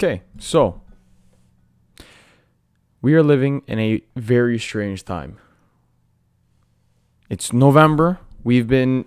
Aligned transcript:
Okay, 0.00 0.22
so 0.38 0.80
we 3.02 3.14
are 3.14 3.22
living 3.24 3.62
in 3.66 3.80
a 3.80 4.00
very 4.14 4.56
strange 4.56 5.04
time. 5.04 5.38
It's 7.28 7.52
November. 7.52 8.20
We've 8.44 8.68
been 8.68 9.06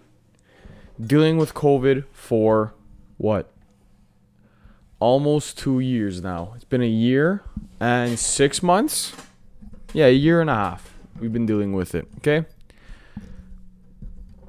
dealing 1.00 1.38
with 1.38 1.54
COVID 1.54 2.04
for 2.12 2.74
what? 3.16 3.50
Almost 5.00 5.58
two 5.58 5.80
years 5.80 6.22
now. 6.22 6.52
It's 6.58 6.66
been 6.66 6.82
a 6.82 6.86
year 6.86 7.42
and 7.80 8.20
six 8.20 8.62
months. 8.62 9.14
Yeah, 9.94 10.08
a 10.08 10.14
year 10.14 10.42
and 10.42 10.50
a 10.50 10.56
half. 10.56 10.94
We've 11.22 11.32
been 11.32 11.46
dealing 11.46 11.72
with 11.72 11.96
it. 11.96 12.06
Okay. 12.18 12.46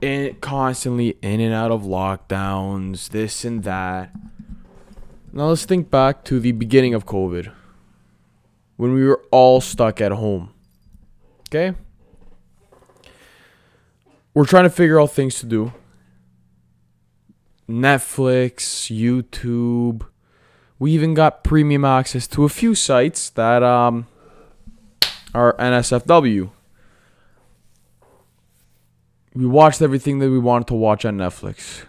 And 0.03 0.41
constantly 0.41 1.17
in 1.23 1.39
and 1.39 1.55
out 1.55 1.71
of 1.71 1.83
lockdowns, 1.83 3.11
this 3.11 3.45
and 3.45 3.63
that. 3.63 4.11
Now 5.35 5.47
let's 5.47 5.65
think 5.65 5.91
back 5.91 6.25
to 6.25 6.39
the 6.39 6.53
beginning 6.53 6.93
of 6.93 7.07
COVID 7.07 7.51
when 8.77 8.93
we 8.93 9.05
were 9.05 9.23
all 9.31 9.63
stuck 9.63 10.01
at 10.03 10.13
home. 10.13 10.53
Okay? 11.49 11.75
We're 14.35 14.45
trying 14.45 14.65
to 14.65 14.71
figure 14.71 15.01
out 15.01 15.13
things 15.13 15.39
to 15.41 15.47
do. 15.47 15.73
Netflix, 17.69 18.91
YouTube. 18.91 20.07
We 20.79 20.93
even 20.93 21.15
got 21.15 21.45
premium 21.45 21.87
access 21.87 22.27
to 22.29 22.45
a 22.45 22.51
few 22.51 22.75
sites 22.75 23.31
that 23.31 23.63
um, 23.63 24.07
are 25.35 25.55
NSFW. 25.55 26.51
We 29.35 29.47
watched 29.47 29.81
everything 29.81 30.19
that 30.19 30.29
we 30.29 30.39
wanted 30.39 30.67
to 30.69 30.75
watch 30.75 31.07
on 31.07 31.17
Netflix. 31.17 31.87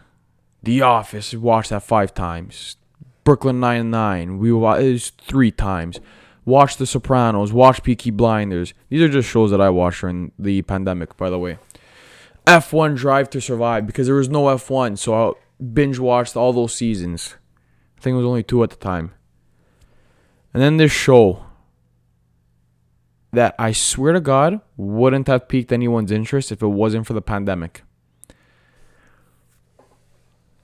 The 0.61 0.81
Office, 0.81 1.33
we 1.33 1.39
watched 1.39 1.71
that 1.71 1.83
five 1.83 2.13
times. 2.13 2.77
Brooklyn 3.23 3.59
Nine 3.59 3.89
Nine, 3.89 4.37
we 4.37 4.51
watched 4.51 5.21
three 5.21 5.51
times. 5.51 5.99
Watched 6.45 6.77
The 6.77 6.85
Sopranos, 6.85 7.53
watched 7.53 7.83
Peaky 7.83 8.11
Blinders. 8.11 8.73
These 8.89 9.01
are 9.01 9.07
just 9.07 9.29
shows 9.29 9.51
that 9.51 9.61
I 9.61 9.69
watched 9.69 10.01
during 10.01 10.33
the 10.37 10.61
pandemic, 10.63 11.15
by 11.15 11.29
the 11.29 11.39
way. 11.39 11.57
F1 12.45 12.97
Drive 12.97 13.29
to 13.29 13.39
Survive 13.39 13.87
because 13.87 14.07
there 14.07 14.17
was 14.17 14.27
no 14.27 14.43
F1, 14.45 14.97
so 14.97 15.13
I 15.13 15.63
binge 15.63 15.99
watched 15.99 16.35
all 16.35 16.51
those 16.51 16.75
seasons. 16.75 17.37
I 17.97 18.01
think 18.01 18.15
it 18.15 18.17
was 18.17 18.25
only 18.25 18.43
two 18.43 18.61
at 18.63 18.71
the 18.71 18.75
time. 18.75 19.13
And 20.53 20.61
then 20.61 20.75
this 20.75 20.91
show 20.91 21.45
that 23.31 23.55
I 23.57 23.71
swear 23.71 24.11
to 24.13 24.19
God 24.19 24.59
wouldn't 24.75 25.27
have 25.27 25.47
piqued 25.47 25.71
anyone's 25.71 26.11
interest 26.11 26.51
if 26.51 26.61
it 26.61 26.67
wasn't 26.67 27.07
for 27.07 27.13
the 27.13 27.21
pandemic. 27.21 27.83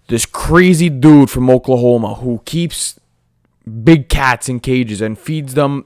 This 0.09 0.25
crazy 0.25 0.89
dude 0.89 1.29
from 1.29 1.51
Oklahoma 1.51 2.15
who 2.15 2.41
keeps 2.43 2.99
big 3.83 4.09
cats 4.09 4.49
in 4.49 4.59
cages 4.59 5.01
and 5.01 5.17
feeds 5.17 5.53
them 5.53 5.85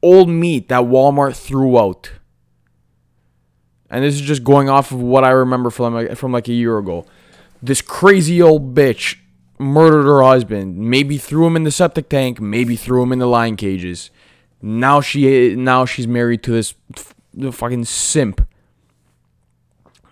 old 0.00 0.28
meat 0.28 0.68
that 0.68 0.82
Walmart 0.82 1.36
threw 1.36 1.76
out. 1.76 2.12
And 3.90 4.04
this 4.04 4.14
is 4.14 4.20
just 4.20 4.44
going 4.44 4.68
off 4.68 4.92
of 4.92 5.02
what 5.02 5.24
I 5.24 5.30
remember 5.30 5.70
from 5.70 5.94
like, 5.94 6.16
from 6.16 6.30
like 6.30 6.46
a 6.46 6.52
year 6.52 6.78
ago. 6.78 7.04
This 7.60 7.82
crazy 7.82 8.40
old 8.40 8.76
bitch 8.76 9.16
murdered 9.58 10.04
her 10.04 10.22
husband. 10.22 10.76
Maybe 10.76 11.18
threw 11.18 11.48
him 11.48 11.56
in 11.56 11.64
the 11.64 11.72
septic 11.72 12.08
tank. 12.08 12.40
Maybe 12.40 12.76
threw 12.76 13.02
him 13.02 13.12
in 13.12 13.18
the 13.18 13.26
lion 13.26 13.56
cages. 13.56 14.10
Now 14.62 15.00
she 15.00 15.56
now 15.56 15.84
she's 15.84 16.06
married 16.06 16.44
to 16.44 16.52
this 16.52 16.74
fucking 17.50 17.86
simp. 17.86 18.46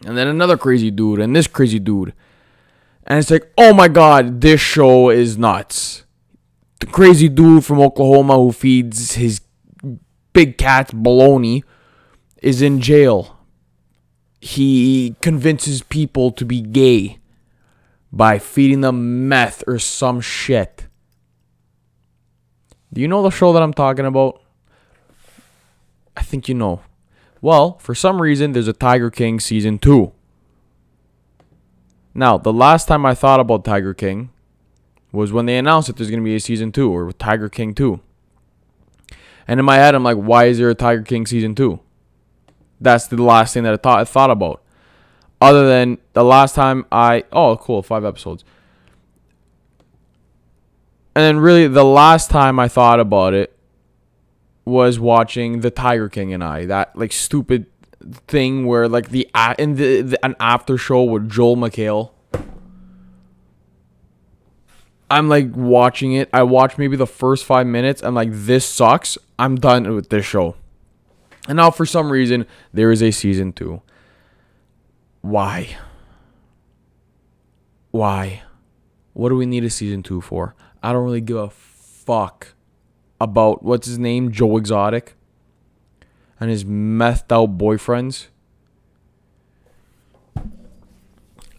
And 0.04 0.18
then 0.18 0.26
another 0.26 0.56
crazy 0.56 0.90
dude 0.90 1.20
and 1.20 1.34
this 1.36 1.46
crazy 1.46 1.78
dude. 1.78 2.12
And 3.05 3.19
it's 3.19 3.30
like, 3.30 3.52
oh 3.58 3.74
my 3.74 3.88
god, 3.88 4.41
this 4.41 4.60
show 4.60 5.10
is 5.10 5.36
nuts. 5.36 6.05
The 6.80 6.86
crazy 6.86 7.28
dude 7.28 7.64
from 7.64 7.80
Oklahoma 7.80 8.36
who 8.36 8.52
feeds 8.52 9.12
his 9.12 9.41
big 10.33 10.58
cat 10.58 10.88
baloney 10.88 11.62
is 12.42 12.62
in 12.62 12.80
jail. 12.80 13.38
He 14.40 15.17
convinces 15.23 15.83
people 15.83 16.30
to 16.33 16.45
be 16.45 16.61
gay 16.61 17.18
by 18.12 18.39
feeding 18.39 18.80
them 18.80 19.28
meth 19.28 19.64
or 19.67 19.78
some 19.78 20.20
shit. 20.20 20.86
Do 22.92 23.01
you 23.01 23.08
know 23.08 23.23
the 23.23 23.30
show 23.30 23.52
that 23.52 23.62
I'm 23.62 23.74
talking 23.74 24.07
about? 24.07 24.40
I 26.17 26.23
think 26.23 26.48
you 26.48 26.55
know. 26.55 26.80
Well, 27.40 27.78
for 27.78 27.95
some 27.95 28.23
reason, 28.23 28.52
there's 28.52 28.68
a 28.68 28.73
Tiger 28.73 29.11
King 29.11 29.40
season 29.40 29.78
2. 29.78 30.12
Now, 32.14 32.39
the 32.39 32.52
last 32.52 32.86
time 32.86 33.05
I 33.05 33.14
thought 33.14 33.41
about 33.41 33.64
Tiger 33.64 33.92
King 33.92 34.30
was 35.11 35.33
when 35.33 35.47
they 35.47 35.58
announced 35.58 35.89
that 35.89 35.97
there's 35.97 36.11
going 36.11 36.20
to 36.20 36.25
be 36.25 36.36
a 36.36 36.41
season 36.41 36.70
2 36.70 36.91
or 36.91 37.13
Tiger 37.13 37.48
King 37.48 37.75
2. 37.75 38.01
And 39.47 39.61
in 39.61 39.67
my 39.67 39.77
head, 39.77 39.95
I'm 39.95 40.05
like, 40.05 40.17
why 40.17 40.45
is 40.45 40.58
there 40.58 40.70
a 40.70 40.75
Tiger 40.75 41.02
King 41.02 41.27
season 41.27 41.55
2? 41.55 41.80
That's 42.80 43.07
the 43.07 43.23
last 43.23 43.55
thing 43.55 43.64
that 43.64 43.73
I 43.73 43.77
thought 43.77 43.98
I 43.98 44.05
thought 44.05 44.30
about. 44.30 44.63
Other 45.41 45.67
than 45.69 45.98
the 46.13 46.25
last 46.25 46.55
time 46.55 46.86
I 46.91 47.25
oh 47.33 47.57
cool, 47.57 47.83
five 47.83 48.05
episodes. 48.05 48.45
And 51.14 51.23
then 51.23 51.39
really 51.39 51.69
the 51.69 51.85
last 51.85 52.31
time 52.31 52.58
I 52.58 52.69
thought 52.69 53.01
about 53.01 53.35
it 53.35 53.57
was 54.64 54.98
watching 54.98 55.61
The 55.61 55.70
Tiger 55.70 56.08
King 56.08 56.33
and 56.33 56.42
I. 56.42 56.67
That 56.67 56.96
like 56.96 57.13
stupid 57.13 57.67
thing 58.28 58.66
where 58.66 58.88
like 58.88 59.10
the 59.10 59.28
in 59.58 59.76
the, 59.76 60.02
the 60.02 60.24
an 60.24 60.36
after 60.40 60.76
show 60.78 61.02
with 61.02 61.28
Joel 61.28 61.56
McHale. 61.56 62.10
I'm 65.10 65.28
like 65.28 65.54
watching 65.54 66.14
it. 66.14 66.28
I 66.32 66.42
watched 66.42 66.78
maybe 66.78 66.96
the 66.96 67.06
first 67.06 67.44
five 67.44 67.66
minutes. 67.66 68.02
I'm 68.02 68.14
like, 68.14 68.30
this 68.32 68.66
sucks. 68.66 69.16
I'm 69.38 69.56
done 69.56 69.94
with 69.94 70.08
this 70.08 70.24
show. 70.24 70.56
And 71.46 71.56
now 71.56 71.70
for 71.70 71.86
some 71.86 72.10
reason 72.10 72.46
there 72.72 72.90
is 72.90 73.02
a 73.02 73.10
season 73.10 73.52
two. 73.52 73.82
Why? 75.20 75.76
Why? 77.90 78.42
What 79.12 79.28
do 79.28 79.36
we 79.36 79.46
need 79.46 79.64
a 79.64 79.70
season 79.70 80.02
two 80.02 80.20
for? 80.20 80.54
I 80.82 80.92
don't 80.92 81.04
really 81.04 81.20
give 81.20 81.36
a 81.36 81.50
fuck 81.50 82.54
about 83.20 83.62
what's 83.62 83.86
his 83.86 83.98
name, 83.98 84.32
Joe 84.32 84.56
Exotic, 84.56 85.14
and 86.44 86.50
his 86.50 86.64
methed 86.66 87.32
out 87.32 87.56
boyfriends. 87.56 88.27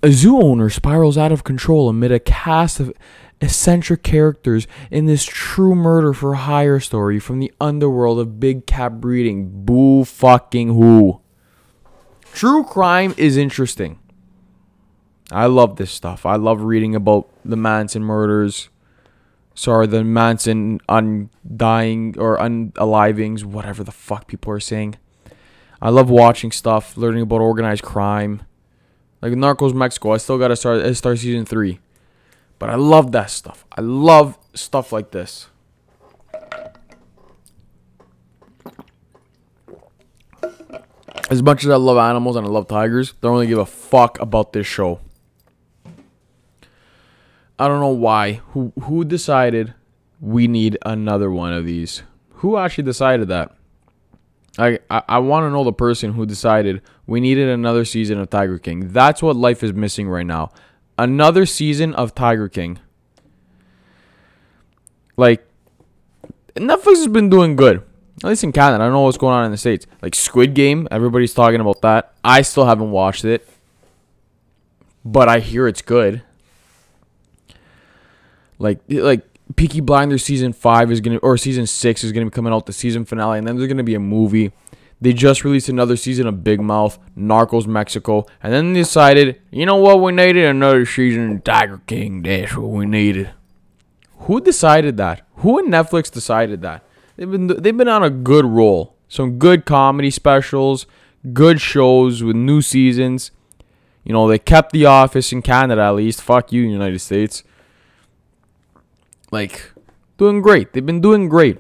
A 0.04 0.12
zoo 0.12 0.40
owner 0.40 0.70
spirals 0.70 1.18
out 1.18 1.32
of 1.32 1.44
control 1.44 1.90
amid 1.90 2.12
a 2.12 2.20
cast 2.20 2.80
of 2.80 2.94
eccentric 3.42 4.04
characters 4.04 4.68
in 4.92 5.08
this 5.08 5.26
true 5.26 5.74
murder 5.74 6.14
for 6.14 6.36
hire 6.36 6.80
story 6.80 7.20
from 7.20 7.40
the 7.40 7.52
underworld 7.60 8.20
of 8.20 8.40
big 8.40 8.68
cat 8.68 9.02
breeding. 9.02 9.66
Boo 9.66 10.06
fucking 10.06 10.68
who. 10.68 11.20
True 12.32 12.64
crime 12.64 13.16
is 13.18 13.38
interesting. 13.38 13.98
I 15.32 15.48
love 15.48 15.78
this 15.78 15.90
stuff. 15.90 16.28
I 16.28 16.36
love 16.36 16.62
reading 16.62 16.94
about 16.94 17.28
the 17.44 17.58
Manson 17.58 18.04
murders. 18.04 18.70
Sorry, 19.58 19.88
the 19.88 20.04
Manson 20.04 20.82
undying 20.90 22.16
or 22.20 22.38
unalivings, 22.38 23.46
whatever 23.46 23.86
the 23.86 23.92
fuck 23.92 24.28
people 24.28 24.52
are 24.52 24.60
saying. 24.60 24.98
I 25.82 25.90
love 25.90 26.10
watching 26.10 26.52
stuff, 26.52 26.98
learning 26.98 27.22
about 27.22 27.40
organized 27.40 27.82
crime. 27.82 28.44
Like 29.22 29.32
Narcos 29.32 29.74
Mexico, 29.74 30.12
I 30.12 30.18
still 30.18 30.38
gotta 30.38 30.58
start 30.58 30.96
start 30.96 31.20
season 31.20 31.46
three. 31.46 31.80
But 32.60 32.70
I 32.70 32.76
love 32.76 33.14
that 33.14 33.30
stuff. 33.30 33.66
I 33.72 33.82
love 33.82 34.38
stuff 34.54 34.92
like 34.92 35.12
this. 35.12 35.48
As 41.30 41.42
much 41.42 41.64
as 41.64 41.70
I 41.72 41.78
love 41.78 41.98
animals 41.98 42.36
and 42.36 42.46
I 42.46 42.50
love 42.50 42.68
tigers, 42.68 43.14
don't 43.22 43.32
really 43.32 43.48
give 43.48 43.58
a 43.58 43.66
fuck 43.66 44.20
about 44.20 44.54
this 44.54 44.68
show. 44.68 45.00
I 47.58 47.68
don't 47.68 47.80
know 47.80 47.90
why. 47.90 48.42
Who 48.50 48.74
who 48.84 49.06
decided 49.06 49.74
we 50.20 50.48
need 50.48 50.78
another 50.86 51.32
one 51.32 51.54
of 51.54 51.66
these? 51.66 52.04
Who 52.36 52.58
actually 52.58 52.84
decided 52.84 53.28
that? 53.30 53.56
I 54.58 54.80
I, 54.90 55.04
I 55.08 55.18
want 55.20 55.46
to 55.46 55.50
know 55.50 55.64
the 55.64 55.74
person 55.74 56.14
who 56.14 56.26
decided 56.26 56.82
we 57.08 57.20
needed 57.20 57.48
another 57.50 57.86
season 57.86 58.20
of 58.20 58.30
Tiger 58.30 58.60
King. 58.60 58.90
That's 58.90 59.22
what 59.22 59.36
life 59.36 59.64
is 59.64 59.74
missing 59.74 60.10
right 60.10 60.26
now. 60.26 60.52
Another 60.98 61.46
season 61.46 61.94
of 61.96 62.16
Tiger 62.16 62.50
King. 62.50 62.80
Like 65.18 65.46
Netflix 66.56 66.98
has 66.98 67.08
been 67.08 67.30
doing 67.30 67.56
good. 67.56 67.84
At 68.24 68.30
least 68.30 68.44
in 68.46 68.54
Canada. 68.54 68.84
I 68.84 68.88
don't 68.88 68.94
know 68.94 69.02
what's 69.02 69.18
going 69.18 69.34
on 69.34 69.46
in 69.46 69.52
the 69.52 69.58
States. 69.58 69.86
Like 70.02 70.16
Squid 70.16 70.54
Game, 70.54 70.88
everybody's 70.90 71.34
talking 71.34 71.60
about 71.60 71.82
that. 71.82 72.14
I 72.24 72.42
still 72.44 72.66
haven't 72.66 72.92
watched 72.92 73.26
it. 73.26 73.48
But 75.04 75.28
I 75.28 75.40
hear 75.40 75.68
it's 75.68 75.82
good. 75.82 76.24
Like 78.60 78.80
like 78.90 79.24
Peaky 79.56 79.82
Blinders 79.82 80.24
season 80.24 80.54
five 80.54 80.92
is 80.92 81.02
gonna 81.02 81.18
or 81.18 81.38
season 81.38 81.68
six 81.68 82.04
is 82.04 82.12
gonna 82.12 82.26
be 82.26 82.32
coming 82.32 82.54
out 82.54 82.66
the 82.66 82.74
season 82.74 83.06
finale, 83.06 83.38
and 83.38 83.48
then 83.48 83.58
there's 83.58 83.68
gonna 83.68 83.84
be 83.84 83.96
a 83.96 84.00
movie. 84.00 84.52
They 85.02 85.14
just 85.14 85.44
released 85.44 85.70
another 85.70 85.98
season 85.98 86.26
of 86.26 86.44
Big 86.44 86.62
Mouth, 86.62 86.98
Narcos 87.18 87.68
Mexico, 87.68 88.26
and 88.42 88.54
then 88.54 88.74
they 88.74 88.80
decided, 88.80 89.42
you 89.52 89.66
know 89.66 89.76
what, 89.76 90.02
we 90.02 90.14
needed 90.14 90.46
another 90.46 90.86
season 90.86 91.36
of 91.36 91.44
Tiger 91.44 91.82
King. 91.86 92.24
That's 92.24 92.56
what 92.56 92.70
we 92.70 92.86
needed. 92.86 93.32
Who 94.20 94.40
decided 94.42 94.98
that? 94.98 95.22
Who 95.38 95.60
in 95.60 95.68
Netflix 95.68 96.12
decided 96.12 96.62
that? 96.62 96.84
They've 97.18 97.30
been 97.30 97.48
they've 97.48 97.78
been 97.78 97.88
on 97.88 98.04
a 98.04 98.10
good 98.10 98.46
roll. 98.46 98.96
Some 99.08 99.38
good 99.38 99.66
comedy 99.66 100.10
specials, 100.10 100.88
good 101.34 101.62
shows 101.62 102.24
with 102.24 102.36
new 102.36 102.62
seasons. 102.62 103.32
You 104.04 104.14
know, 104.14 104.28
they 104.28 104.40
kept 104.40 104.72
The 104.72 104.86
Office 104.86 105.32
in 105.32 105.42
Canada 105.42 105.82
at 105.82 105.96
least. 105.96 106.22
Fuck 106.22 106.52
you, 106.52 106.62
United 106.64 107.00
States. 107.00 107.44
Like, 109.36 109.74
doing 110.18 110.42
great. 110.42 110.72
They've 110.72 110.86
been 110.86 111.02
doing 111.02 111.28
great. 111.28 111.58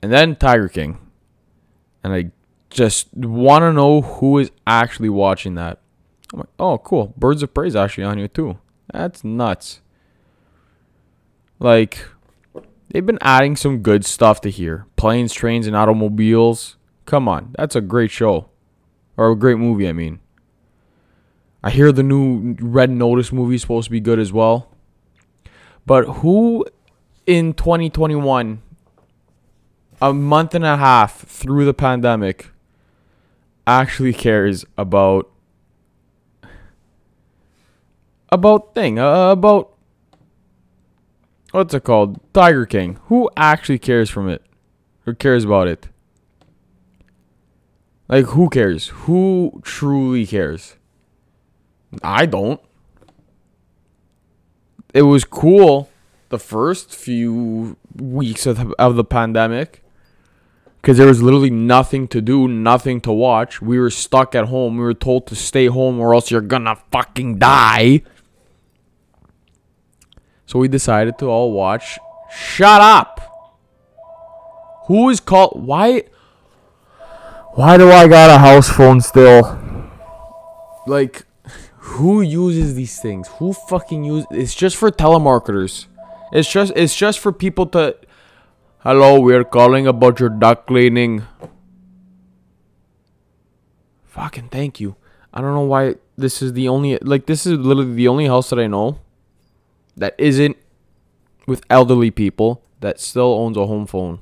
And 0.00 0.12
then 0.12 0.36
Tiger 0.36 0.68
King. 0.68 0.98
And 2.04 2.12
I 2.12 2.30
just 2.70 3.12
want 3.12 3.62
to 3.62 3.72
know 3.72 4.00
who 4.00 4.38
is 4.38 4.52
actually 4.64 5.08
watching 5.08 5.56
that. 5.56 5.80
I'm 6.32 6.38
like, 6.38 6.50
oh, 6.60 6.78
cool. 6.78 7.14
Birds 7.16 7.42
of 7.42 7.52
Prey 7.52 7.66
is 7.66 7.74
actually 7.74 8.04
on 8.04 8.18
here 8.18 8.28
too. 8.28 8.58
That's 8.92 9.24
nuts. 9.24 9.80
Like, 11.58 12.06
they've 12.90 13.04
been 13.04 13.18
adding 13.20 13.56
some 13.56 13.78
good 13.78 14.04
stuff 14.04 14.40
to 14.42 14.50
here. 14.52 14.86
Planes, 14.94 15.32
trains, 15.32 15.66
and 15.66 15.74
automobiles. 15.74 16.76
Come 17.06 17.26
on, 17.26 17.56
that's 17.58 17.74
a 17.74 17.80
great 17.80 18.12
show. 18.12 18.50
Or 19.16 19.32
a 19.32 19.36
great 19.36 19.58
movie, 19.58 19.88
I 19.88 19.92
mean. 19.92 20.20
I 21.64 21.70
hear 21.70 21.90
the 21.90 22.04
new 22.04 22.54
Red 22.60 22.90
Notice 22.90 23.32
movie 23.32 23.56
is 23.56 23.62
supposed 23.62 23.86
to 23.86 23.90
be 23.90 23.98
good 23.98 24.20
as 24.20 24.32
well. 24.32 24.70
But 25.86 26.04
who 26.04 26.66
in 27.26 27.52
2021, 27.52 28.62
a 30.00 30.12
month 30.12 30.54
and 30.54 30.64
a 30.64 30.76
half 30.76 31.20
through 31.20 31.64
the 31.64 31.74
pandemic, 31.74 32.50
actually 33.66 34.12
cares 34.12 34.64
about 34.76 35.30
about 38.30 38.74
thing 38.74 38.98
uh, 38.98 39.30
about 39.30 39.74
what's 41.52 41.72
it 41.72 41.84
called? 41.84 42.20
Tiger 42.32 42.66
king. 42.66 42.98
Who 43.06 43.30
actually 43.36 43.78
cares 43.78 44.10
from 44.10 44.28
it? 44.28 44.42
Or 45.06 45.14
cares 45.14 45.44
about 45.44 45.68
it? 45.68 45.88
Like 48.08 48.26
who 48.26 48.48
cares? 48.48 48.88
Who 48.88 49.60
truly 49.62 50.26
cares? 50.26 50.76
I 52.02 52.26
don't 52.26 52.60
it 54.94 55.02
was 55.02 55.24
cool 55.24 55.90
the 56.30 56.38
first 56.38 56.94
few 56.94 57.76
weeks 57.96 58.46
of 58.46 58.56
the, 58.56 58.74
of 58.78 58.94
the 58.94 59.04
pandemic 59.04 59.82
because 60.80 60.98
there 60.98 61.08
was 61.08 61.22
literally 61.22 61.50
nothing 61.50 62.06
to 62.08 62.20
do, 62.20 62.46
nothing 62.46 63.00
to 63.00 63.12
watch. 63.12 63.60
We 63.60 63.78
were 63.78 63.90
stuck 63.90 64.34
at 64.34 64.46
home. 64.46 64.76
We 64.76 64.84
were 64.84 64.94
told 64.94 65.26
to 65.26 65.34
stay 65.34 65.66
home 65.66 65.98
or 65.98 66.14
else 66.14 66.30
you're 66.30 66.40
gonna 66.40 66.76
fucking 66.92 67.38
die. 67.38 68.02
So 70.46 70.60
we 70.60 70.68
decided 70.68 71.18
to 71.18 71.26
all 71.26 71.52
watch. 71.52 71.98
Shut 72.30 72.80
up. 72.80 73.20
Who 74.86 75.08
is 75.08 75.20
called? 75.20 75.66
Why? 75.66 76.04
Why 77.54 77.78
do 77.78 77.90
I 77.90 78.06
got 78.06 78.30
a 78.30 78.38
house 78.38 78.68
phone 78.68 79.00
still? 79.00 79.58
Like, 80.86 81.24
who 81.84 82.22
uses 82.22 82.74
these 82.74 82.98
things? 83.00 83.28
Who 83.38 83.52
fucking 83.52 84.04
use? 84.04 84.24
It's 84.30 84.54
just 84.54 84.76
for 84.76 84.90
telemarketers. 84.90 85.86
It's 86.32 86.50
just 86.50 86.72
it's 86.74 86.96
just 86.96 87.18
for 87.18 87.30
people 87.30 87.66
to 87.68 87.96
Hello, 88.78 89.20
we 89.20 89.34
are 89.34 89.44
calling 89.44 89.86
about 89.86 90.18
your 90.18 90.28
duct 90.28 90.66
cleaning. 90.66 91.26
Fucking 94.04 94.48
thank 94.48 94.80
you. 94.80 94.96
I 95.32 95.40
don't 95.40 95.54
know 95.54 95.60
why 95.60 95.96
this 96.16 96.40
is 96.40 96.54
the 96.54 96.68
only 96.68 96.96
like 97.02 97.26
this 97.26 97.44
is 97.46 97.58
literally 97.58 97.94
the 97.94 98.08
only 98.08 98.26
house 98.26 98.50
that 98.50 98.58
I 98.58 98.66
know 98.66 98.98
that 99.96 100.14
isn't 100.16 100.56
with 101.46 101.62
elderly 101.68 102.10
people 102.10 102.62
that 102.80 102.98
still 102.98 103.34
owns 103.34 103.56
a 103.56 103.66
home 103.66 103.86
phone. 103.86 104.20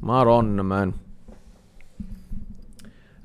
Not 0.00 0.26
on 0.26 0.56
the 0.56 0.64
man. 0.64 1.00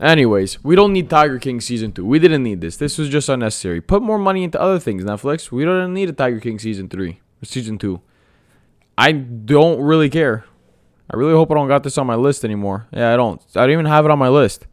Anyways, 0.01 0.63
we 0.63 0.75
don't 0.75 0.93
need 0.93 1.11
Tiger 1.11 1.37
King 1.37 1.61
season 1.61 1.91
two. 1.91 2.03
We 2.03 2.17
didn't 2.17 2.41
need 2.41 2.59
this. 2.59 2.75
This 2.75 2.97
was 2.97 3.07
just 3.07 3.29
unnecessary. 3.29 3.81
Put 3.81 4.01
more 4.01 4.17
money 4.17 4.43
into 4.43 4.59
other 4.59 4.79
things, 4.79 5.03
Netflix. 5.03 5.51
We 5.51 5.63
don't 5.63 5.93
need 5.93 6.09
a 6.09 6.13
Tiger 6.13 6.39
King 6.39 6.57
season 6.57 6.89
three 6.89 7.21
or 7.41 7.45
season 7.45 7.77
two. 7.77 8.01
I 8.97 9.11
don't 9.11 9.79
really 9.79 10.09
care. 10.09 10.45
I 11.07 11.17
really 11.17 11.33
hope 11.33 11.51
I 11.51 11.53
don't 11.53 11.67
got 11.67 11.83
this 11.83 11.99
on 11.99 12.07
my 12.07 12.15
list 12.15 12.43
anymore. 12.43 12.87
Yeah, 12.91 13.13
I 13.13 13.15
don't. 13.15 13.39
I 13.55 13.61
don't 13.61 13.71
even 13.71 13.85
have 13.85 14.05
it 14.05 14.11
on 14.11 14.17
my 14.17 14.29
list. 14.29 14.65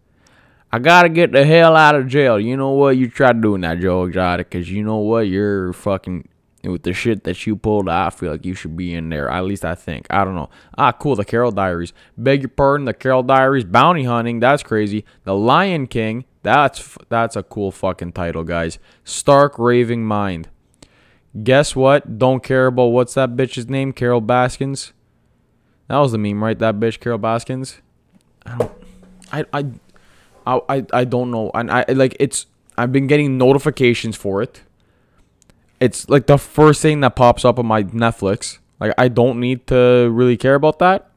I 0.73 0.79
gotta 0.79 1.11
get 1.11 1.33
the 1.33 1.45
hell 1.45 1.77
out 1.77 1.95
of 1.95 2.07
jail. 2.07 2.41
You 2.41 2.57
know 2.57 2.71
what? 2.71 2.97
You 2.97 3.09
tried 3.11 3.43
doing 3.43 3.61
that, 3.63 3.81
Joe 3.81 4.05
Exotic, 4.05 4.49
because 4.51 4.71
you 4.71 4.83
know 4.83 4.99
what? 4.99 5.29
You're 5.29 5.75
fucking 5.75 6.29
with 6.70 6.82
the 6.82 6.93
shit 6.93 7.25
that 7.25 7.47
you 7.47 7.56
pulled. 7.56 7.88
I 7.88 8.11
feel 8.11 8.32
like 8.32 8.44
you 8.44 8.55
should 8.55 8.76
be 8.76 8.94
in 8.94 9.09
there. 9.09 9.29
At 9.29 9.44
least 9.44 9.65
I 9.65 9.75
think. 9.75 10.06
I 10.11 10.25
don't 10.25 10.35
know. 10.35 10.50
Ah, 10.76 10.93
cool. 10.93 11.17
The 11.17 11.25
Carol 11.25 11.50
Diaries. 11.50 11.93
Beg 12.17 12.43
your 12.43 12.49
pardon. 12.49 12.85
The 12.85 12.94
Carol 12.94 13.23
Diaries. 13.23 13.65
Bounty 13.65 14.05
hunting. 14.05 14.41
That's 14.41 14.62
crazy. 14.62 15.05
The 15.25 15.35
Lion 15.35 15.87
King. 15.87 16.25
That's 16.43 16.97
that's 17.09 17.37
a 17.37 17.43
cool 17.43 17.70
fucking 17.70 18.12
title, 18.12 18.44
guys. 18.44 18.79
Stark 19.05 19.59
Raving 19.59 20.05
Mind. 20.05 20.49
Guess 21.43 21.76
what? 21.76 22.19
Don't 22.19 22.43
care 22.43 22.67
about 22.67 22.87
what's 22.87 23.15
that 23.15 23.37
bitch's 23.37 23.69
name? 23.69 23.93
Carole 23.93 24.20
Baskins. 24.20 24.93
That 25.88 25.99
was 25.99 26.12
the 26.12 26.19
meme, 26.19 26.43
right? 26.43 26.59
That 26.59 26.76
bitch, 26.76 27.00
Carole 27.00 27.19
Baskins. 27.19 27.81
I 28.47 28.56
don't. 28.59 28.73
I 29.32 29.44
I 30.47 30.61
I 30.69 30.87
I 30.93 31.05
don't 31.05 31.31
know. 31.31 31.50
And 31.55 31.70
I 31.70 31.85
like 31.88 32.17
it's. 32.19 32.47
I've 32.76 32.93
been 32.93 33.06
getting 33.06 33.37
notifications 33.38 34.17
for 34.17 34.41
it. 34.41 34.62
It's 35.81 36.09
like 36.09 36.27
the 36.27 36.39
first 36.39 36.83
thing 36.83 37.01
that 37.01 37.17
pops 37.17 37.45
up 37.45 37.59
on 37.59 37.67
my 37.67 37.83
Netflix. 37.85 38.59
Like 38.81 38.93
I 38.99 39.09
don't 39.09 39.41
need 39.41 39.67
to 39.69 40.09
really 40.11 40.37
care 40.37 40.55
about 40.55 40.79
that. 40.81 41.11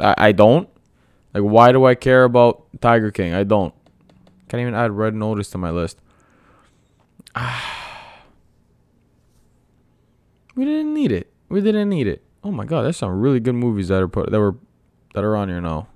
I, 0.00 0.14
I 0.18 0.32
don't. 0.32 0.68
Like 1.34 1.44
why 1.44 1.72
do 1.72 1.84
I 1.84 1.94
care 1.94 2.24
about 2.24 2.66
Tiger 2.80 3.10
King? 3.10 3.34
I 3.34 3.44
don't. 3.44 3.74
Can't 4.48 4.60
even 4.60 4.74
add 4.74 4.92
red 4.92 5.14
notice 5.14 5.50
to 5.50 5.58
my 5.58 5.70
list. 5.70 6.00
We 10.54 10.64
didn't 10.64 10.92
need 10.92 11.12
it. 11.12 11.32
We 11.48 11.60
didn't 11.60 11.88
need 11.88 12.08
it. 12.08 12.20
Oh 12.42 12.50
my 12.50 12.64
god, 12.64 12.82
there's 12.82 12.96
some 12.96 13.20
really 13.20 13.38
good 13.38 13.54
movies 13.54 13.86
that 13.88 14.02
are 14.02 14.08
put 14.08 14.32
that 14.32 14.40
were 14.40 14.56
that 15.14 15.22
are 15.22 15.36
on 15.36 15.48
here 15.48 15.60
now. 15.60 15.86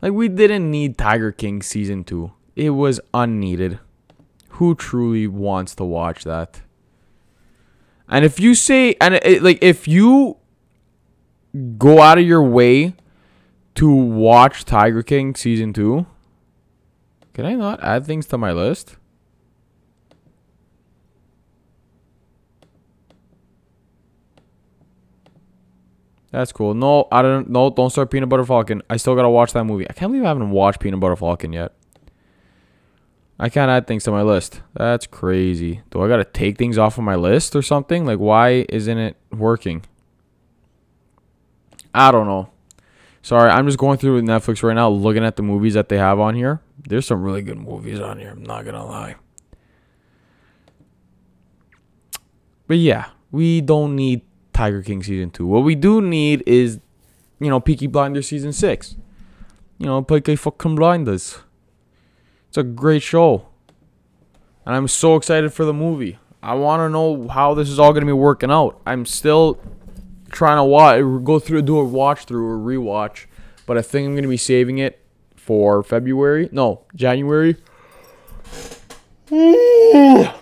Like 0.00 0.12
we 0.12 0.28
didn't 0.28 0.70
need 0.70 0.96
Tiger 0.96 1.32
King 1.32 1.60
season 1.60 2.04
2. 2.04 2.30
It 2.54 2.70
was 2.70 3.00
unneeded. 3.12 3.80
Who 4.50 4.76
truly 4.76 5.26
wants 5.26 5.74
to 5.74 5.84
watch 5.84 6.22
that? 6.22 6.60
And 8.08 8.24
if 8.24 8.38
you 8.38 8.54
say 8.54 8.96
and 9.00 9.14
it, 9.14 9.42
like 9.42 9.58
if 9.62 9.88
you 9.88 10.36
go 11.78 12.00
out 12.00 12.18
of 12.18 12.24
your 12.24 12.42
way 12.42 12.94
to 13.76 13.90
watch 13.90 14.64
Tiger 14.64 15.02
King 15.02 15.34
season 15.34 15.72
2, 15.72 16.06
can 17.32 17.46
I 17.46 17.54
not 17.54 17.82
add 17.82 18.06
things 18.06 18.26
to 18.26 18.38
my 18.38 18.52
list? 18.52 18.96
That's 26.30 26.50
cool. 26.50 26.74
No, 26.74 27.06
I 27.12 27.22
don't. 27.22 27.48
No, 27.48 27.70
don't 27.70 27.90
start 27.90 28.10
Peanut 28.10 28.28
Butter 28.28 28.44
Falcon. 28.44 28.82
I 28.90 28.96
still 28.96 29.14
gotta 29.14 29.30
watch 29.30 29.52
that 29.52 29.62
movie. 29.64 29.88
I 29.88 29.92
can't 29.92 30.10
believe 30.10 30.24
I 30.24 30.28
haven't 30.28 30.50
watched 30.50 30.80
Peanut 30.80 30.98
Butter 30.98 31.14
Falcon 31.14 31.52
yet. 31.52 31.72
I 33.38 33.48
can't 33.48 33.70
add 33.70 33.86
things 33.86 34.04
to 34.04 34.10
my 34.10 34.22
list. 34.22 34.62
That's 34.74 35.06
crazy. 35.06 35.82
Do 35.90 36.02
I 36.02 36.08
gotta 36.08 36.24
take 36.24 36.56
things 36.56 36.78
off 36.78 36.98
of 36.98 37.04
my 37.04 37.16
list 37.16 37.56
or 37.56 37.62
something? 37.62 38.06
Like, 38.06 38.18
why 38.18 38.64
isn't 38.68 38.98
it 38.98 39.16
working? 39.32 39.84
I 41.92 42.10
don't 42.10 42.26
know. 42.26 42.50
Sorry, 43.22 43.50
I'm 43.50 43.66
just 43.66 43.78
going 43.78 43.98
through 43.98 44.20
Netflix 44.22 44.62
right 44.62 44.74
now, 44.74 44.88
looking 44.88 45.24
at 45.24 45.36
the 45.36 45.42
movies 45.42 45.74
that 45.74 45.88
they 45.88 45.96
have 45.96 46.20
on 46.20 46.34
here. 46.34 46.60
There's 46.86 47.06
some 47.06 47.22
really 47.22 47.42
good 47.42 47.58
movies 47.58 47.98
on 47.98 48.18
here. 48.18 48.30
I'm 48.30 48.42
not 48.42 48.64
gonna 48.64 48.84
lie. 48.84 49.16
But 52.66 52.78
yeah, 52.78 53.06
we 53.30 53.60
don't 53.60 53.96
need 53.96 54.22
Tiger 54.52 54.82
King 54.82 55.02
season 55.02 55.30
two. 55.30 55.46
What 55.46 55.64
we 55.64 55.74
do 55.74 56.00
need 56.00 56.42
is, 56.46 56.80
you 57.40 57.50
know, 57.50 57.60
Peaky 57.60 57.86
Blinders 57.86 58.28
season 58.28 58.52
six. 58.52 58.96
You 59.78 59.86
know, 59.86 60.02
Peaky 60.02 60.36
fucking 60.36 60.76
Blinders. 60.76 61.38
It's 62.54 62.58
a 62.60 62.62
great 62.62 63.02
show. 63.02 63.48
And 64.64 64.76
I'm 64.76 64.86
so 64.86 65.16
excited 65.16 65.52
for 65.52 65.64
the 65.64 65.72
movie. 65.72 66.18
I 66.40 66.54
want 66.54 66.78
to 66.82 66.88
know 66.88 67.26
how 67.26 67.52
this 67.52 67.68
is 67.68 67.80
all 67.80 67.92
going 67.92 68.02
to 68.02 68.06
be 68.06 68.12
working 68.12 68.48
out. 68.48 68.80
I'm 68.86 69.06
still 69.06 69.60
trying 70.30 70.58
to 70.58 70.62
watch, 70.62 71.00
go 71.24 71.40
through, 71.40 71.62
do 71.62 71.80
a 71.80 71.84
watch 71.84 72.26
through 72.26 72.46
or 72.46 72.56
rewatch. 72.56 73.26
But 73.66 73.76
I 73.76 73.82
think 73.82 74.06
I'm 74.06 74.12
going 74.12 74.22
to 74.22 74.28
be 74.28 74.36
saving 74.36 74.78
it 74.78 75.04
for 75.34 75.82
February. 75.82 76.48
No, 76.52 76.84
January. 76.94 77.56
I'm 79.32 80.32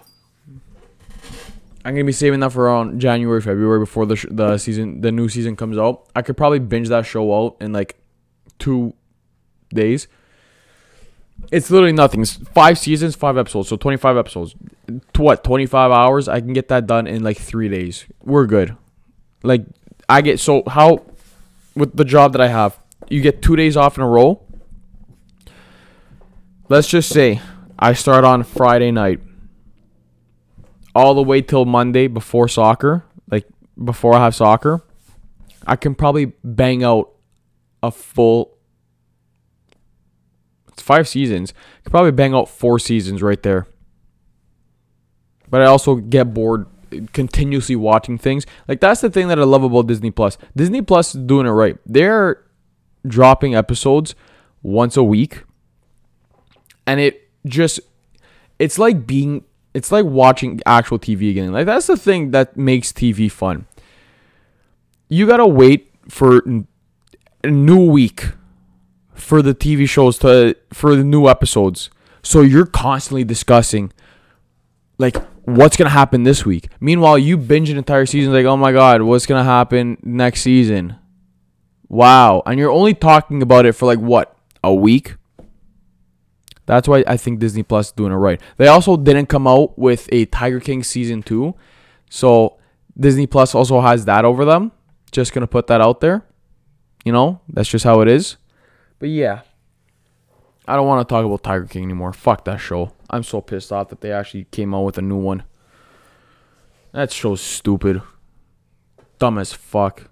gonna 1.83 2.05
be 2.05 2.13
saving 2.13 2.41
that 2.41 2.53
for 2.53 2.67
around 2.67 3.01
January, 3.01 3.41
February 3.41 3.81
before 3.81 4.05
the 4.05 4.17
sh- 4.17 4.27
the 4.31 4.59
season, 4.59 5.01
the 5.01 5.11
new 5.11 5.31
season 5.31 5.57
comes 5.57 5.79
out. 5.79 6.11
I 6.15 6.21
could 6.21 6.37
probably 6.37 6.59
binge 6.59 6.89
that 6.91 7.07
show 7.07 7.35
out 7.35 7.57
in 7.61 7.73
like 7.73 7.97
two 8.59 8.93
days. 9.75 10.09
It's 11.51 11.71
literally 11.71 11.93
nothing. 11.93 12.23
It's 12.23 12.37
five 12.37 12.79
seasons, 12.79 13.15
five 13.15 13.37
episodes, 13.37 13.69
so 13.69 13.77
25 13.77 14.17
episodes. 14.17 14.55
To 15.15 15.23
what? 15.23 15.45
25 15.45 15.91
hours? 15.91 16.29
I 16.29 16.41
can 16.41 16.53
get 16.53 16.69
that 16.69 16.87
done 16.87 17.07
in 17.07 17.23
like 17.23 17.39
three 17.39 17.69
days. 17.69 18.07
We're 18.23 18.47
good. 18.47 18.77
Like 19.43 19.67
I 20.09 20.21
get 20.21 20.41
so 20.41 20.63
how 20.67 21.05
with 21.75 21.97
the 21.97 22.05
job 22.05 22.33
that 22.33 22.41
I 22.41 22.49
have, 22.49 22.79
you 23.09 23.21
get 23.21 23.43
two 23.43 23.57
days 23.57 23.77
off 23.77 23.97
in 23.97 24.03
a 24.03 24.09
row. 24.09 24.43
Let's 26.69 26.89
just 26.89 27.09
say 27.09 27.41
I 27.79 27.93
start 27.93 28.25
on 28.25 28.45
Friday 28.45 28.91
night, 28.91 29.21
all 30.95 31.15
the 31.15 31.23
way 31.23 31.43
till 31.43 31.65
Monday 31.65 32.07
before 32.07 32.49
soccer, 32.49 33.05
like 33.31 33.47
before 33.83 34.15
I 34.15 34.21
have 34.25 34.35
soccer. 34.35 34.83
I 35.67 35.77
can 35.77 35.95
probably 35.95 36.33
bang 36.45 36.83
out 36.83 37.11
a 37.83 37.91
full. 37.91 38.57
It's 40.73 40.83
five 40.83 41.09
seasons. 41.09 41.53
Could 41.85 41.91
probably 41.91 42.13
bang 42.13 42.35
out 42.35 42.49
four 42.49 42.79
seasons 42.79 43.23
right 43.23 43.43
there. 43.43 43.67
But 45.49 45.63
I 45.63 45.67
also 45.67 45.97
get 45.97 46.33
bored 46.33 46.67
continuously 47.13 47.77
watching 47.77 48.19
things. 48.19 48.47
Like 48.69 48.81
that's 48.81 49.01
the 49.01 49.11
thing 49.11 49.29
that 49.29 49.39
I 49.39 49.45
love 49.45 49.63
about 49.63 49.87
Disney 49.87 50.11
Plus. 50.11 50.39
Disney 50.57 50.83
Plus 50.83 51.15
is 51.15 51.23
doing 51.23 51.47
it 51.47 51.51
right. 51.51 51.77
They're 51.87 52.43
dropping 53.07 53.55
episodes 53.55 54.15
once 54.63 54.97
a 54.97 55.03
week. 55.03 55.45
And 56.87 57.01
it 57.01 57.29
just 57.47 57.81
it's 58.59 58.79
like 58.79 59.07
being 59.07 59.45
it's 59.75 59.91
like 59.91 60.05
watching 60.05 60.61
actual 60.67 60.99
TV 60.99 61.31
again. 61.31 61.53
Like 61.53 61.67
that's 61.67 61.87
the 61.87 61.97
thing 61.97 62.31
that 62.33 62.57
makes 62.57 62.93
TV 62.93 63.31
fun. 63.31 63.67
You 65.09 65.27
got 65.27 65.39
to 65.39 65.47
wait 65.47 65.93
for 66.09 66.43
a 67.45 67.51
new 67.51 67.91
week 67.91 68.29
for 69.15 69.43
the 69.43 69.55
TV 69.55 69.89
shows 69.89 70.19
to 70.19 70.57
for 70.73 70.97
the 70.97 71.05
new 71.05 71.29
episodes. 71.29 71.91
So 72.23 72.41
you're 72.41 72.67
constantly 72.67 73.25
discussing 73.25 73.93
like 74.99 75.17
what's 75.45 75.77
gonna 75.77 75.91
happen 75.91 76.23
this 76.23 76.47
week. 76.47 76.69
Meanwhile, 76.81 77.19
you 77.19 77.37
binge 77.37 77.71
an 77.71 77.77
entire 77.77 78.07
season 78.07 78.33
like, 78.33 78.47
oh 78.47 78.57
my 78.57 78.73
god, 78.73 79.03
what's 79.03 79.27
gonna 79.27 79.45
happen 79.45 79.99
next 80.03 80.43
season? 80.43 80.97
Wow, 81.89 82.43
and 82.47 82.59
you're 82.59 82.71
only 82.71 82.95
talking 82.95 83.43
about 83.43 83.67
it 83.67 83.73
for 83.73 83.87
like 83.87 83.99
what 83.99 84.37
a 84.65 84.75
week. 84.75 85.17
That's 86.65 86.87
why 86.87 87.05
I 87.07 87.17
think 87.17 87.41
Disney 87.41 87.65
Plus 87.65 87.89
is 87.89 87.93
doing 87.93 88.13
it 88.13 88.17
right. 88.17 88.41
They 88.57 88.69
also 88.69 88.97
didn't 88.97 89.27
come 89.27 89.47
out 89.47 89.77
with 89.79 90.09
a 90.13 90.27
Tiger 90.27 90.61
King 90.61 90.83
season 90.85 91.23
two, 91.23 91.55
so 92.09 92.59
Disney 92.99 93.27
Plus 93.27 93.55
also 93.55 93.81
has 93.81 94.05
that 94.05 94.25
over 94.25 94.45
them. 94.45 94.73
Just 95.11 95.33
gonna 95.33 95.47
put 95.47 95.67
that 95.67 95.81
out 95.81 96.01
there. 96.01 96.25
You 97.05 97.13
know, 97.13 97.41
that's 97.49 97.69
just 97.69 97.85
how 97.85 98.01
it 98.01 98.09
is. 98.09 98.37
But 99.03 99.11
yeah, 99.11 99.41
I 100.65 100.77
don't 100.77 100.87
want 100.87 101.09
to 101.09 101.13
talk 101.13 101.25
about 101.25 101.43
Tiger 101.43 101.67
King 101.67 101.83
anymore. 101.83 102.13
Fuck 102.13 102.45
that 102.45 102.59
show. 102.59 102.93
I'm 103.11 103.25
so 103.25 103.41
pissed 103.41 103.73
off 103.73 103.89
that 103.89 104.01
they 104.01 104.13
actually 104.13 104.45
came 104.45 104.73
out 104.73 104.83
with 104.83 104.97
a 104.97 105.03
new 105.03 105.17
one. 105.17 105.43
That 106.93 107.11
show's 107.11 107.41
stupid. 107.41 108.01
Dumb 109.19 109.39
as 109.39 109.53
fuck. 109.53 110.09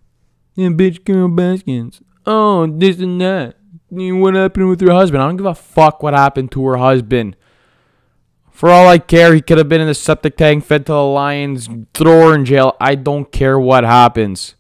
Yeah, 0.57 0.71
bitch, 0.71 1.05
Carole 1.05 1.29
Baskins. 1.29 2.03
Oh, 2.27 2.67
this 2.67 2.99
and 2.99 3.21
that. 3.21 3.59
What 3.91 4.35
happened 4.35 4.69
with 4.69 4.83
your 4.83 4.91
husband? 4.91 5.23
I 5.23 5.29
don't 5.29 5.37
give 5.37 5.47
a 5.47 5.55
fuck 5.55 6.03
what 6.03 6.15
happened 6.15 6.51
to 6.51 6.67
her 6.67 6.79
husband. 6.79 7.37
For 8.51 8.71
all 8.71 8.89
I 8.89 8.99
care, 8.99 9.33
he 9.33 9.41
could 9.41 9.59
have 9.59 9.69
been 9.69 9.81
in 9.81 9.87
the 9.87 9.95
septic 9.95 10.37
tank, 10.37 10.65
fed 10.65 10.87
to 10.87 10.93
the 10.95 11.05
lions, 11.05 11.69
throw 11.95 12.31
her 12.31 12.35
in 12.35 12.45
jail. 12.45 12.77
I 12.81 12.97
don't 12.97 13.31
care 13.31 13.57
what 13.57 13.85
happens. 13.85 14.57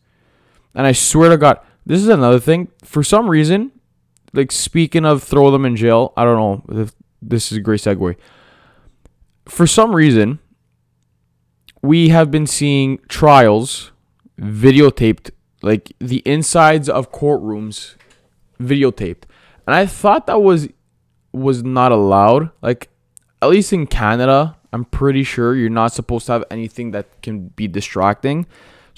And 0.73 0.87
I 0.87 0.93
swear 0.93 1.31
to 1.31 1.37
God, 1.37 1.59
this 1.85 2.01
is 2.01 2.07
another 2.07 2.39
thing. 2.39 2.69
For 2.85 3.03
some 3.03 3.29
reason, 3.29 3.73
like 4.33 4.53
speaking 4.53 5.05
of 5.05 5.23
throw 5.23 5.51
them 5.51 5.65
in 5.65 5.77
jail, 5.77 6.13
I 6.17 6.25
don't 6.25 6.37
know 6.37 6.83
if 6.83 6.93
this 7.21 7.51
is 7.51 7.59
a 7.59 7.61
great 7.61 7.81
segue. 7.81 8.17
For 9.47 9.67
some 9.67 9.95
reason, 9.95 10.39
we 11.83 12.11
have 12.11 12.31
been 12.31 12.47
seeing 12.47 12.99
trials 13.09 13.93
videotaped, 14.39 15.31
like 15.63 15.93
the 15.99 16.23
insides 16.25 16.89
of 16.89 17.13
courtrooms 17.13 17.97
videotaped. 18.61 19.23
And 19.67 19.75
I 19.75 19.87
thought 19.87 20.27
that 20.27 20.43
was 20.43 20.69
was 21.33 21.63
not 21.63 21.93
allowed. 21.93 22.51
Like 22.63 22.89
at 23.43 23.49
least 23.49 23.73
in 23.73 23.87
Canada, 23.87 24.57
I'm 24.73 24.85
pretty 24.85 25.25
sure 25.25 25.55
you're 25.55 25.71
not 25.71 25.93
supposed 25.93 26.27
to 26.27 26.33
have 26.33 26.45
anything 26.51 26.93
that 26.93 27.23
can 27.23 27.49
be 27.49 27.67
distracting. 27.67 28.47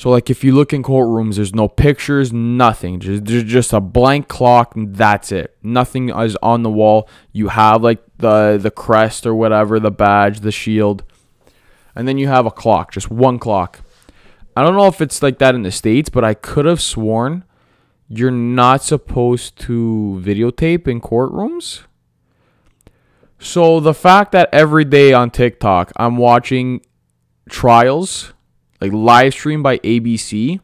So 0.02 0.10
like 0.10 0.30
if 0.30 0.42
you 0.42 0.52
look 0.52 0.72
in 0.72 0.82
courtrooms, 0.82 1.36
there's 1.36 1.54
no 1.54 1.68
pictures, 1.68 2.32
nothing. 2.32 2.98
Just 2.98 3.24
there's 3.24 3.44
just 3.44 3.72
a 3.72 3.78
blank 3.78 4.26
clock 4.26 4.74
and 4.74 4.96
that's 4.96 5.30
it. 5.30 5.56
Nothing 5.62 6.08
is 6.08 6.36
on 6.42 6.64
the 6.64 6.70
wall. 6.70 7.08
You 7.30 7.50
have 7.50 7.84
like 7.84 8.02
the 8.18 8.58
the 8.60 8.72
crest 8.72 9.26
or 9.26 9.34
whatever, 9.36 9.78
the 9.78 9.92
badge, 9.92 10.40
the 10.40 10.50
shield. 10.50 11.04
And 11.94 12.08
then 12.08 12.18
you 12.18 12.26
have 12.26 12.46
a 12.46 12.50
clock, 12.50 12.90
just 12.90 13.12
one 13.12 13.38
clock. 13.38 13.78
I 14.56 14.64
don't 14.64 14.74
know 14.74 14.88
if 14.88 15.00
it's 15.00 15.22
like 15.22 15.38
that 15.38 15.54
in 15.54 15.62
the 15.62 15.70
States, 15.70 16.08
but 16.08 16.24
I 16.24 16.34
could 16.34 16.64
have 16.64 16.82
sworn 16.82 17.44
you're 18.08 18.32
not 18.32 18.82
supposed 18.82 19.56
to 19.60 20.20
videotape 20.20 20.88
in 20.88 21.00
courtrooms. 21.00 21.82
So 23.38 23.78
the 23.78 23.94
fact 23.94 24.32
that 24.32 24.48
every 24.52 24.84
day 24.84 25.12
on 25.12 25.30
TikTok 25.30 25.92
I'm 25.96 26.16
watching 26.16 26.84
trials 27.48 28.32
like 28.82 28.92
live 28.92 29.32
streamed 29.32 29.62
by 29.62 29.78
ABC, 29.78 30.58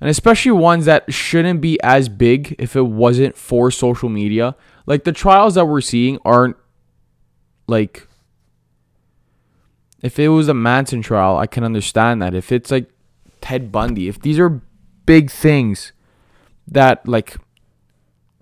and 0.00 0.08
especially 0.08 0.52
ones 0.52 0.86
that 0.86 1.12
shouldn't 1.12 1.60
be 1.60 1.78
as 1.82 2.08
big 2.08 2.56
if 2.58 2.74
it 2.74 2.86
wasn't 2.86 3.36
for 3.36 3.70
social 3.70 4.08
media. 4.08 4.56
Like 4.86 5.04
the 5.04 5.12
trials 5.12 5.56
that 5.56 5.66
we're 5.66 5.82
seeing 5.82 6.18
aren't 6.24 6.56
like 7.66 8.08
if 10.00 10.18
it 10.18 10.28
was 10.28 10.48
a 10.48 10.54
Manson 10.54 11.02
trial, 11.02 11.36
I 11.36 11.46
can 11.46 11.64
understand 11.64 12.22
that. 12.22 12.34
If 12.34 12.50
it's 12.50 12.70
like 12.70 12.90
Ted 13.42 13.70
Bundy, 13.70 14.08
if 14.08 14.18
these 14.18 14.38
are 14.38 14.62
big 15.04 15.30
things 15.30 15.92
that 16.66 17.06
like 17.06 17.36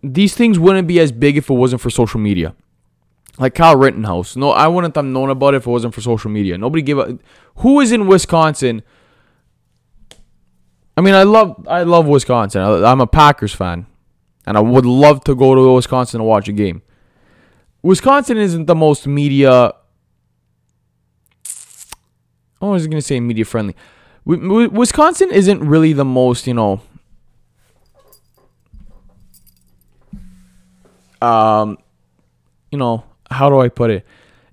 these 0.00 0.36
things 0.36 0.60
wouldn't 0.60 0.86
be 0.86 1.00
as 1.00 1.10
big 1.10 1.36
if 1.36 1.50
it 1.50 1.54
wasn't 1.54 1.82
for 1.82 1.90
social 1.90 2.20
media 2.20 2.54
like 3.38 3.54
Kyle 3.54 3.76
Rittenhouse. 3.76 4.36
No, 4.36 4.50
I 4.50 4.66
wouldn't 4.66 4.94
have 4.96 5.04
known 5.04 5.30
about 5.30 5.54
it 5.54 5.58
if 5.58 5.66
it 5.66 5.70
wasn't 5.70 5.94
for 5.94 6.00
social 6.00 6.30
media. 6.30 6.58
Nobody 6.58 6.82
gave 6.82 6.98
a 6.98 7.18
who 7.56 7.80
is 7.80 7.92
in 7.92 8.06
Wisconsin. 8.06 8.82
I 10.96 11.00
mean, 11.00 11.14
I 11.14 11.22
love 11.22 11.66
I 11.68 11.82
love 11.84 12.06
Wisconsin. 12.06 12.62
I'm 12.62 13.00
a 13.00 13.06
Packers 13.06 13.54
fan, 13.54 13.86
and 14.46 14.56
I 14.56 14.60
would 14.60 14.86
love 14.86 15.24
to 15.24 15.34
go 15.34 15.54
to 15.54 15.74
Wisconsin 15.74 16.18
to 16.18 16.24
watch 16.24 16.48
a 16.48 16.52
game. 16.52 16.82
Wisconsin 17.82 18.36
isn't 18.36 18.66
the 18.66 18.74
most 18.74 19.06
media. 19.06 19.72
Oh, 22.60 22.70
I 22.70 22.72
was 22.72 22.88
to 22.88 23.02
say 23.02 23.20
media 23.20 23.44
friendly. 23.44 23.76
Wisconsin 24.24 25.30
isn't 25.30 25.60
really 25.60 25.92
the 25.92 26.04
most, 26.04 26.46
you 26.46 26.54
know, 26.54 26.82
um, 31.22 31.78
you 32.70 32.78
know, 32.78 33.04
how 33.30 33.50
do 33.50 33.60
I 33.60 33.68
put 33.68 33.90
it? 33.90 34.06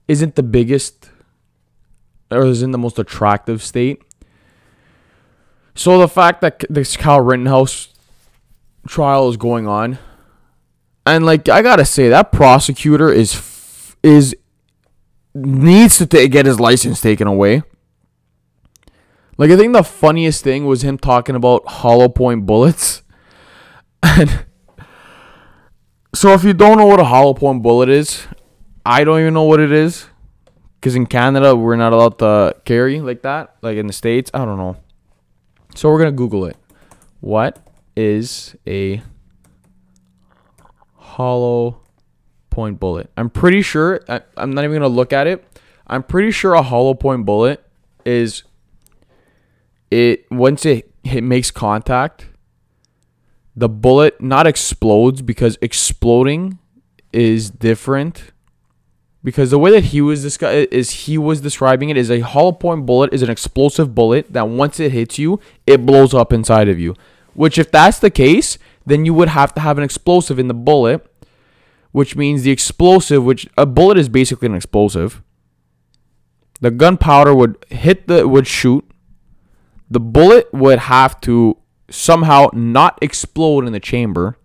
Isn't 0.07 0.35
the 0.35 0.43
biggest 0.43 1.09
or 2.31 2.45
isn't 2.45 2.71
the 2.71 2.77
most 2.77 2.99
attractive 2.99 3.61
state. 3.61 4.01
So 5.75 5.97
the 5.97 6.07
fact 6.07 6.41
that 6.41 6.63
this 6.69 6.95
Kyle 6.95 7.21
Rittenhouse 7.21 7.89
trial 8.87 9.29
is 9.29 9.37
going 9.37 9.67
on, 9.67 9.99
and 11.05 11.25
like 11.25 11.49
I 11.49 11.61
gotta 11.61 11.85
say, 11.85 12.09
that 12.09 12.31
prosecutor 12.31 13.11
is 13.11 13.95
is 14.01 14.35
needs 15.33 15.97
to 15.97 16.27
get 16.27 16.45
his 16.45 16.59
license 16.59 17.01
taken 17.01 17.27
away. 17.27 17.63
Like 19.37 19.51
I 19.51 19.57
think 19.57 19.73
the 19.73 19.83
funniest 19.83 20.43
thing 20.43 20.65
was 20.65 20.83
him 20.83 20.97
talking 20.97 21.35
about 21.35 21.67
hollow 21.67 22.07
point 22.07 22.45
bullets, 22.45 23.03
and 24.03 24.45
so 26.13 26.31
if 26.31 26.45
you 26.45 26.53
don't 26.53 26.77
know 26.77 26.85
what 26.85 27.01
a 27.01 27.05
hollow 27.05 27.33
point 27.33 27.61
bullet 27.61 27.89
is, 27.89 28.25
I 28.85 29.03
don't 29.03 29.19
even 29.19 29.33
know 29.33 29.43
what 29.43 29.59
it 29.59 29.71
is. 29.71 30.07
Because 30.79 30.95
in 30.95 31.07
Canada, 31.07 31.55
we're 31.55 31.75
not 31.75 31.93
allowed 31.93 32.19
to 32.19 32.55
carry 32.63 33.01
like 33.01 33.23
that. 33.23 33.55
Like 33.61 33.77
in 33.77 33.87
the 33.87 33.93
States, 33.93 34.29
I 34.33 34.45
don't 34.45 34.57
know. 34.57 34.77
So 35.73 35.89
we're 35.89 35.97
to 36.11 36.11
Google 36.11 36.45
it. 36.45 36.57
What 37.21 37.57
is 37.95 38.55
a 38.67 39.01
hollow 40.93 41.81
point 42.51 42.79
bullet? 42.79 43.09
I'm 43.17 43.31
pretty 43.31 43.63
sure, 43.63 44.01
I, 44.07 44.21
I'm 44.37 44.51
not 44.51 44.63
even 44.63 44.81
to 44.81 44.87
look 44.87 45.11
at 45.11 45.25
it. 45.25 45.43
I'm 45.87 46.03
pretty 46.03 46.29
sure 46.29 46.53
a 46.53 46.61
hollow 46.61 46.93
point 46.93 47.25
bullet 47.25 47.65
is 48.05 48.43
it 49.89 50.29
once 50.31 50.65
it, 50.65 50.91
it 51.03 51.23
makes 51.23 51.49
contact 51.49 52.27
the 53.55 53.69
bullet 53.69 54.19
not 54.21 54.45
explodes 54.45 55.21
because 55.21 55.57
exploding 55.61 56.59
is 57.13 57.49
different 57.49 58.31
because 59.25 59.49
the 59.49 59.57
way 59.57 59.71
that 59.71 59.85
he 59.85 60.01
was 60.01 60.21
discuss- 60.21 60.67
is 60.71 60.91
he 60.91 61.17
was 61.17 61.41
describing 61.41 61.89
it 61.89 61.97
is 61.97 62.11
a 62.11 62.19
hollow 62.19 62.51
point 62.51 62.85
bullet 62.85 63.11
is 63.11 63.23
an 63.23 63.29
explosive 63.31 63.95
bullet 63.95 64.31
that 64.31 64.47
once 64.47 64.79
it 64.79 64.91
hits 64.91 65.17
you, 65.17 65.39
it 65.65 65.83
blows 65.83 66.13
up 66.13 66.31
inside 66.31 66.69
of 66.69 66.79
you. 66.79 66.93
Which 67.33 67.57
if 67.57 67.71
that's 67.71 67.97
the 67.97 68.11
case, 68.11 68.59
then 68.85 69.03
you 69.03 69.15
would 69.15 69.29
have 69.29 69.51
to 69.55 69.61
have 69.61 69.79
an 69.79 69.83
explosive 69.83 70.37
in 70.37 70.47
the 70.47 70.53
bullet, 70.53 71.11
which 71.91 72.15
means 72.15 72.43
the 72.43 72.51
explosive, 72.51 73.23
which 73.23 73.49
a 73.57 73.65
bullet 73.65 73.97
is 73.97 74.09
basically 74.09 74.45
an 74.45 74.53
explosive. 74.53 75.23
The 76.61 76.69
gunpowder 76.69 77.33
would 77.33 77.57
hit 77.71 78.07
the 78.07 78.27
would 78.27 78.45
shoot. 78.45 78.85
The 79.89 79.99
bullet 79.99 80.53
would 80.53 80.79
have 80.79 81.19
to 81.21 81.57
somehow 81.89 82.49
not 82.53 82.99
explode 83.01 83.65
in 83.65 83.73
the 83.73 83.79
chamber. 83.79 84.37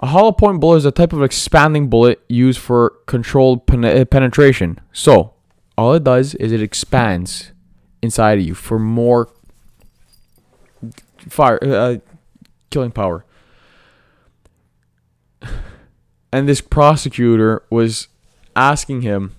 A 0.00 0.06
hollow 0.06 0.32
point 0.32 0.60
bullet 0.60 0.78
is 0.78 0.84
a 0.86 0.90
type 0.90 1.12
of 1.12 1.22
expanding 1.22 1.90
bullet 1.90 2.22
used 2.26 2.58
for 2.58 2.94
controlled 3.06 3.66
pen- 3.66 3.84
uh, 3.84 4.06
penetration. 4.06 4.80
So, 4.92 5.34
all 5.76 5.92
it 5.92 6.04
does 6.04 6.34
is 6.36 6.52
it 6.52 6.62
expands 6.62 7.52
inside 8.00 8.38
of 8.38 8.44
you 8.44 8.54
for 8.54 8.78
more 8.78 9.28
fire 11.28 11.58
uh, 11.62 11.96
killing 12.70 12.90
power. 12.90 13.24
And 16.32 16.48
this 16.48 16.60
prosecutor 16.60 17.64
was 17.70 18.06
asking 18.54 19.02
him 19.02 19.34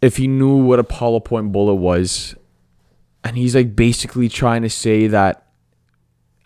if 0.00 0.16
he 0.16 0.26
knew 0.26 0.56
what 0.56 0.78
a 0.78 0.86
hollow 0.90 1.20
point 1.20 1.52
bullet 1.52 1.74
was. 1.74 2.34
And 3.22 3.36
he's 3.36 3.54
like 3.54 3.76
basically 3.76 4.30
trying 4.30 4.62
to 4.62 4.70
say 4.70 5.06
that 5.08 5.46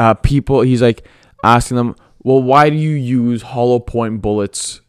uh, 0.00 0.14
people, 0.14 0.62
he's 0.62 0.82
like 0.82 1.06
asking 1.42 1.76
them, 1.76 1.96
well, 2.22 2.42
why 2.42 2.70
do 2.70 2.76
you 2.76 2.90
use 2.90 3.42
hollow 3.42 3.78
point 3.78 4.20
bullets 4.20 4.80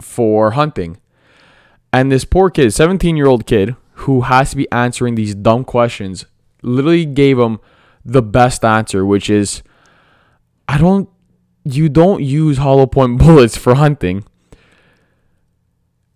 for 0.00 0.52
hunting? 0.52 0.98
And 1.92 2.10
this 2.10 2.24
poor 2.24 2.50
kid, 2.50 2.72
17 2.72 3.16
year 3.16 3.26
old 3.26 3.46
kid, 3.46 3.76
who 3.98 4.22
has 4.22 4.50
to 4.50 4.56
be 4.56 4.70
answering 4.72 5.14
these 5.14 5.34
dumb 5.34 5.64
questions, 5.64 6.26
literally 6.62 7.06
gave 7.06 7.38
him 7.38 7.60
the 8.04 8.22
best 8.22 8.64
answer, 8.64 9.06
which 9.06 9.30
is, 9.30 9.62
I 10.68 10.78
don't, 10.78 11.08
you 11.64 11.88
don't 11.88 12.22
use 12.22 12.58
hollow 12.58 12.86
point 12.86 13.18
bullets 13.20 13.56
for 13.56 13.76
hunting. 13.76 14.24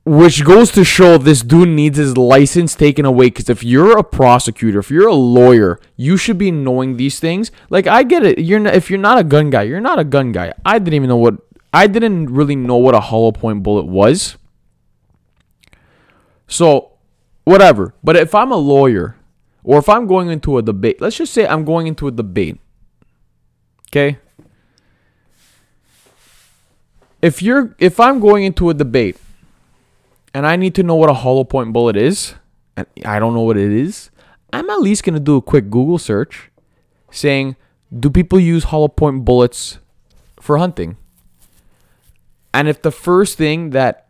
Which 0.09 0.43
goes 0.43 0.71
to 0.73 0.85
show 0.85 1.19
this 1.19 1.43
dude 1.43 1.69
needs 1.69 1.99
his 1.99 2.17
license 2.17 2.75
taken 2.75 3.05
away. 3.05 3.27
Because 3.27 3.51
if 3.51 3.63
you're 3.63 3.99
a 3.99 4.03
prosecutor, 4.03 4.79
if 4.79 4.91
you're 4.91 5.07
a 5.07 5.13
lawyer, 5.13 5.79
you 5.97 6.17
should 6.17 6.39
be 6.39 6.51
knowing 6.51 6.97
these 6.97 7.21
things. 7.21 7.51
Like 7.69 7.87
I 7.87 8.05
get 8.05 8.25
it. 8.25 8.39
You're 8.39 8.59
not, 8.59 8.75
if 8.75 8.89
you're 8.89 8.99
not 8.99 9.19
a 9.19 9.25
gun 9.25 9.51
guy, 9.51 9.65
you're 9.65 9.83
not 9.83 9.99
a 9.99 10.05
gun 10.05 10.33
guy. 10.33 10.55
I 10.65 10.79
didn't 10.79 10.95
even 10.95 11.11
know 11.11 11.19
what 11.19 11.37
I 11.75 11.87
didn't 11.89 12.33
really 12.33 12.57
know 12.57 12.77
what 12.77 12.95
a 12.95 13.01
hollow 13.01 13.33
point 13.33 13.63
bullet 13.63 13.85
was. 13.85 14.39
So, 16.47 16.93
whatever. 17.45 17.93
But 18.03 18.17
if 18.17 18.35
I'm 18.35 18.51
a 18.51 18.57
lawyer, 18.57 19.17
or 19.63 19.79
if 19.79 19.91
I'm 19.91 20.07
going 20.07 20.31
into 20.31 20.57
a 20.57 20.63
debate, 20.63 21.03
let's 21.03 21.17
just 21.17 21.35
say 21.35 21.47
I'm 21.47 21.67
going 21.67 21.87
into 21.87 22.09
a 22.09 22.11
debate. 22.11 22.59
Okay? 23.91 24.17
If 27.21 27.43
you're 27.43 27.77
if 27.79 28.01
I'm 28.01 28.21
going 28.21 28.45
into 28.45 28.71
a 28.71 28.75
debate 28.75 29.19
and 30.35 30.47
I 30.47 30.57
need 30.57 30.75
to 30.77 30.83
know 30.83 30.95
what 30.95 31.11
a 31.11 31.15
hollow 31.15 31.45
point 31.45 31.73
bullet 31.73 31.97
is, 31.97 32.35
and 32.77 32.87
I 33.05 33.19
don't 33.19 33.35
know 33.35 33.43
what 33.43 33.57
it 33.57 33.73
is, 33.73 34.11
I'm 34.53 34.69
at 34.71 34.81
least 34.81 35.05
gonna 35.05 35.21
do 35.21 35.37
a 35.37 35.43
quick 35.43 35.71
Google 35.71 35.99
search 35.99 36.51
saying, 37.11 37.57
do 37.97 38.11
people 38.11 38.39
use 38.39 38.65
hollow 38.65 38.89
point 38.89 39.25
bullets 39.25 39.79
for 40.41 40.59
hunting? 40.59 40.97
And 42.53 42.69
if 42.69 42.83
the 42.83 42.91
first 42.91 43.39
thing 43.39 43.71
that 43.71 44.09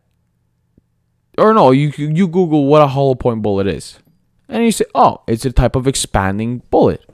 or 1.39 1.55
no, 1.55 1.71
you 1.71 1.93
you 1.97 2.27
Google 2.27 2.67
what 2.67 2.83
a 2.83 2.89
hollow 2.89 3.15
point 3.15 3.43
bullet 3.43 3.67
is. 3.67 4.01
And 4.49 4.65
you 4.65 4.73
say, 4.73 4.87
oh, 4.95 5.23
it's 5.27 5.45
a 5.45 5.53
type 5.53 5.77
of 5.77 5.87
expanding 5.87 6.63
bullet. 6.71 7.05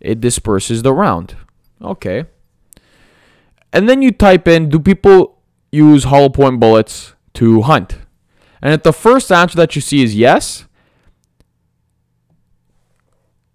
It 0.00 0.20
disperses 0.20 0.82
the 0.82 0.92
round. 0.92 1.36
Okay. 1.80 2.24
And 3.72 3.88
then 3.88 4.02
you 4.02 4.10
type 4.10 4.48
in, 4.48 4.68
do 4.68 4.80
people 4.80 5.38
use 5.70 6.04
hollow 6.04 6.30
point 6.30 6.58
bullets 6.58 7.14
to 7.34 7.62
hunt? 7.62 7.98
And 8.62 8.74
if 8.74 8.82
the 8.82 8.92
first 8.92 9.32
answer 9.32 9.56
that 9.56 9.74
you 9.74 9.80
see 9.80 10.02
is 10.02 10.14
yes, 10.14 10.66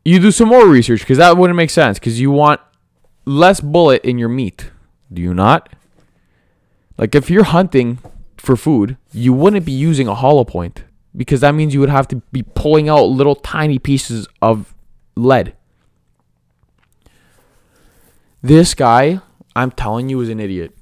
you 0.03 0.19
do 0.19 0.31
some 0.31 0.49
more 0.49 0.67
research 0.67 1.01
because 1.01 1.17
that 1.17 1.37
wouldn't 1.37 1.57
make 1.57 1.69
sense 1.69 1.99
because 1.99 2.19
you 2.19 2.31
want 2.31 2.61
less 3.25 3.59
bullet 3.59 4.03
in 4.03 4.17
your 4.17 4.29
meat. 4.29 4.71
Do 5.11 5.21
you 5.21 5.33
not? 5.33 5.69
Like 6.97 7.15
if 7.15 7.29
you're 7.29 7.43
hunting 7.43 7.99
for 8.37 8.55
food, 8.55 8.97
you 9.11 9.33
wouldn't 9.33 9.65
be 9.65 9.71
using 9.71 10.07
a 10.07 10.15
hollow 10.15 10.43
point 10.43 10.83
because 11.15 11.41
that 11.41 11.53
means 11.53 11.73
you 11.73 11.79
would 11.79 11.89
have 11.89 12.07
to 12.09 12.17
be 12.31 12.43
pulling 12.43 12.89
out 12.89 13.05
little 13.05 13.35
tiny 13.35 13.79
pieces 13.79 14.27
of 14.41 14.73
lead. 15.15 15.55
This 18.41 18.75
guy, 18.75 19.21
I'm 19.55 19.71
telling 19.71 20.09
you, 20.09 20.21
is 20.21 20.29
an 20.29 20.39
idiot. 20.39 20.74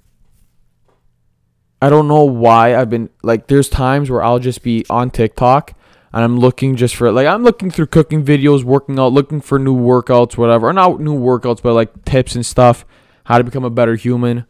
I 1.84 1.90
don't 1.90 2.08
know 2.08 2.24
why 2.24 2.78
I've 2.78 2.90
been 2.90 3.10
like 3.24 3.48
there's 3.48 3.68
times 3.68 4.10
where 4.10 4.24
I'll 4.24 4.40
just 4.40 4.64
be 4.64 4.86
on 4.90 5.12
TikTok 5.12 5.74
and 6.14 6.24
I'm 6.24 6.40
looking 6.40 6.78
just 6.78 6.96
for 6.96 7.12
like 7.12 7.28
I'm 7.28 7.44
looking 7.44 7.70
through 7.70 7.88
cooking 7.88 8.24
videos, 8.24 8.64
working 8.64 8.98
out, 8.98 9.12
looking 9.12 9.42
for 9.42 9.60
new 9.60 9.76
workouts, 9.76 10.38
whatever. 10.38 10.70
Or 10.70 10.74
not 10.74 11.02
new 11.02 11.14
workouts, 11.14 11.62
but 11.62 11.74
like 11.74 12.06
tips 12.06 12.36
and 12.36 12.46
stuff, 12.46 12.86
how 13.26 13.38
to 13.38 13.44
become 13.44 13.66
a 13.66 13.70
better 13.70 13.96
human 13.96 14.46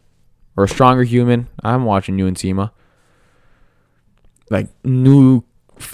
or 0.56 0.62
a 0.62 0.68
stronger 0.68 1.02
human. 1.02 1.48
I'm 1.60 1.84
watching 1.84 2.20
you 2.20 2.28
and 2.28 2.38
Sema. 2.38 2.72
Like 4.48 4.68
new 4.84 5.42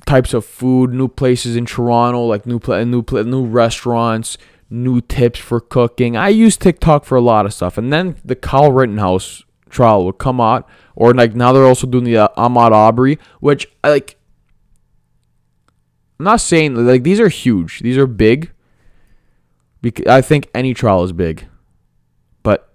types 0.05 0.35
of 0.35 0.45
food, 0.45 0.93
new 0.93 1.09
places 1.09 1.57
in 1.57 1.65
Toronto, 1.65 2.27
like 2.27 2.45
new 2.45 2.59
pla- 2.59 2.85
new 2.85 3.03
pla- 3.03 3.23
new 3.23 3.47
restaurants, 3.47 4.37
new 4.69 5.01
tips 5.01 5.39
for 5.39 5.59
cooking. 5.59 6.19
I 6.19 6.29
use 6.29 6.59
TikTok 6.59 7.07
for 7.07 7.17
a 7.17 7.23
lot 7.23 7.47
of 7.47 7.55
stuff. 7.55 7.79
And 7.79 7.91
then 7.91 8.17
the 8.23 8.37
Kyle 8.37 8.71
Rittenhouse 8.71 9.43
trial 9.71 10.05
will 10.05 10.13
come 10.13 10.41
out 10.41 10.69
or 10.95 11.15
like 11.15 11.35
now 11.35 11.53
they're 11.53 11.65
also 11.65 11.87
doing 11.87 12.05
the 12.05 12.17
uh, 12.17 12.29
Ahmaud 12.37 12.73
Arbery, 12.73 13.19
which 13.41 13.67
I 13.83 13.91
like 13.91 14.17
I'm 16.19 16.25
not 16.25 16.43
saying 16.43 16.75
like 16.75 17.03
these 17.03 17.19
are 17.19 17.29
huge. 17.29 17.81
These 17.81 17.97
are 17.97 18.07
big. 18.07 18.53
Because 19.81 20.05
I 20.07 20.21
think 20.21 20.51
any 20.55 20.75
trial 20.75 21.03
is 21.05 21.13
big. 21.13 21.47
But 22.43 22.71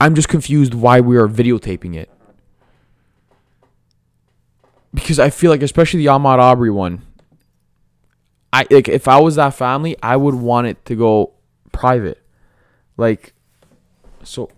I'm 0.00 0.16
just 0.16 0.28
confused 0.28 0.74
why 0.74 1.00
we 1.00 1.16
are 1.16 1.28
videotaping 1.28 1.94
it. 1.94 2.10
Because 4.92 5.20
I 5.20 5.30
feel 5.30 5.52
like 5.52 5.62
especially 5.62 6.00
the 6.00 6.10
Ahmaud 6.10 6.40
Arbery 6.40 6.70
one, 6.70 7.02
I 8.52 8.66
like 8.68 8.88
if 8.88 9.06
I 9.06 9.20
was 9.20 9.36
that 9.36 9.54
family, 9.54 9.96
I 10.02 10.16
would 10.16 10.34
want 10.34 10.66
it 10.66 10.84
to 10.86 10.96
go 10.96 11.34
private. 11.70 12.20
Like 12.96 13.34
so 14.24 14.50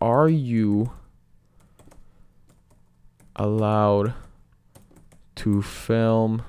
are 0.00 0.28
you 0.28 0.92
allowed 3.36 4.14
to 5.36 5.62
film 5.62 6.42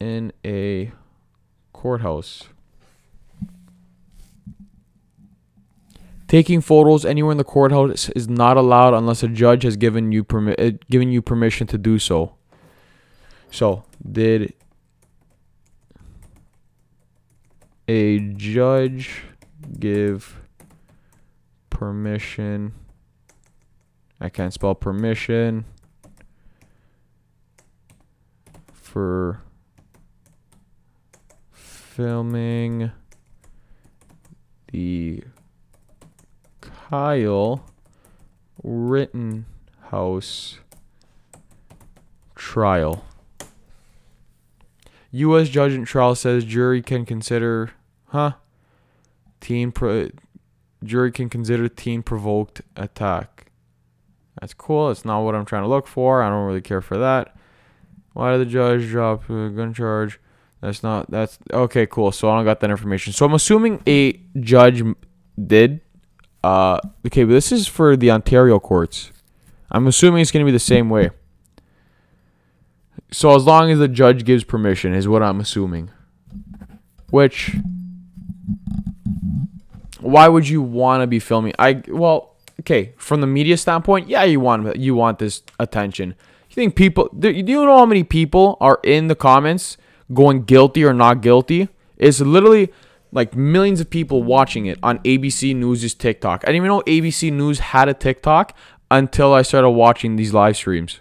in 0.00 0.32
a 0.44 0.92
courthouse. 1.72 2.48
Taking 6.28 6.60
photos 6.60 7.04
anywhere 7.04 7.30
in 7.30 7.38
the 7.38 7.44
courthouse 7.44 8.08
is 8.10 8.28
not 8.28 8.56
allowed 8.56 8.94
unless 8.94 9.22
a 9.22 9.28
judge 9.28 9.62
has 9.62 9.76
given 9.76 10.10
you 10.10 10.24
permi- 10.24 10.58
uh, 10.58 10.76
given 10.90 11.12
you 11.12 11.22
permission 11.22 11.68
to 11.68 11.78
do 11.78 12.00
so. 12.00 12.34
So, 13.50 13.84
did 14.10 14.54
a 17.88 18.18
judge 18.18 19.22
give 19.78 20.40
permission. 21.70 22.72
I 24.20 24.28
can't 24.28 24.52
spell 24.52 24.74
permission 24.74 25.64
for 28.72 29.42
filming 31.52 32.90
the 34.72 35.22
Kyle 36.60 37.64
Rittenhouse 38.62 40.58
trial. 42.34 43.04
U.S. 45.12 45.48
judge 45.48 45.72
in 45.72 45.84
trial 45.84 46.14
says 46.14 46.44
jury 46.44 46.82
can 46.82 47.06
consider, 47.06 47.72
huh? 48.06 48.32
Teen 49.40 49.72
pro- 49.72 50.10
jury 50.82 51.12
can 51.12 51.28
consider 51.28 51.68
teen 51.68 52.02
provoked 52.02 52.62
attack. 52.76 53.50
That's 54.40 54.54
cool. 54.54 54.90
It's 54.90 55.04
not 55.04 55.22
what 55.22 55.34
I'm 55.34 55.44
trying 55.44 55.62
to 55.62 55.68
look 55.68 55.86
for. 55.86 56.22
I 56.22 56.28
don't 56.28 56.46
really 56.46 56.60
care 56.60 56.80
for 56.80 56.98
that. 56.98 57.36
Why 58.12 58.32
did 58.32 58.46
the 58.46 58.50
judge 58.50 58.88
drop 58.88 59.28
a 59.28 59.50
gun 59.50 59.72
charge? 59.74 60.20
That's 60.60 60.82
not. 60.82 61.10
That's 61.10 61.38
okay. 61.52 61.86
Cool. 61.86 62.12
So 62.12 62.30
I 62.30 62.36
don't 62.36 62.44
got 62.44 62.60
that 62.60 62.70
information. 62.70 63.12
So 63.12 63.26
I'm 63.26 63.34
assuming 63.34 63.82
a 63.86 64.14
judge 64.40 64.82
did. 65.42 65.80
Uh, 66.42 66.78
okay, 67.06 67.24
but 67.24 67.32
this 67.32 67.52
is 67.52 67.66
for 67.66 67.96
the 67.96 68.10
Ontario 68.10 68.58
courts. 68.58 69.12
I'm 69.70 69.86
assuming 69.86 70.22
it's 70.22 70.30
gonna 70.30 70.44
be 70.44 70.50
the 70.50 70.58
same 70.58 70.88
way. 70.88 71.10
So 73.10 73.34
as 73.34 73.44
long 73.44 73.70
as 73.70 73.78
the 73.78 73.88
judge 73.88 74.24
gives 74.24 74.44
permission 74.44 74.94
is 74.94 75.06
what 75.06 75.22
I'm 75.22 75.40
assuming. 75.40 75.90
Which 77.10 77.56
why 80.06 80.28
would 80.28 80.48
you 80.48 80.62
want 80.62 81.02
to 81.02 81.06
be 81.06 81.18
filming? 81.18 81.52
I 81.58 81.82
well, 81.88 82.36
okay, 82.60 82.94
from 82.96 83.20
the 83.20 83.26
media 83.26 83.56
standpoint, 83.56 84.08
yeah, 84.08 84.24
you 84.24 84.40
want 84.40 84.76
you 84.76 84.94
want 84.94 85.18
this 85.18 85.42
attention. 85.58 86.14
You 86.50 86.54
think 86.54 86.76
people 86.76 87.10
do 87.18 87.30
you 87.30 87.42
know 87.42 87.78
how 87.78 87.86
many 87.86 88.04
people 88.04 88.56
are 88.60 88.80
in 88.82 89.08
the 89.08 89.14
comments 89.14 89.76
going 90.12 90.42
guilty 90.42 90.84
or 90.84 90.92
not 90.92 91.20
guilty? 91.20 91.68
It's 91.96 92.20
literally 92.20 92.72
like 93.12 93.34
millions 93.34 93.80
of 93.80 93.88
people 93.88 94.22
watching 94.22 94.66
it 94.66 94.78
on 94.82 94.98
ABC 95.00 95.54
News' 95.56 95.94
TikTok. 95.94 96.42
I 96.44 96.46
didn't 96.48 96.56
even 96.56 96.68
know 96.68 96.82
ABC 96.82 97.32
News 97.32 97.58
had 97.58 97.88
a 97.88 97.94
TikTok 97.94 98.56
until 98.90 99.32
I 99.32 99.42
started 99.42 99.70
watching 99.70 100.16
these 100.16 100.34
live 100.34 100.56
streams. 100.56 101.00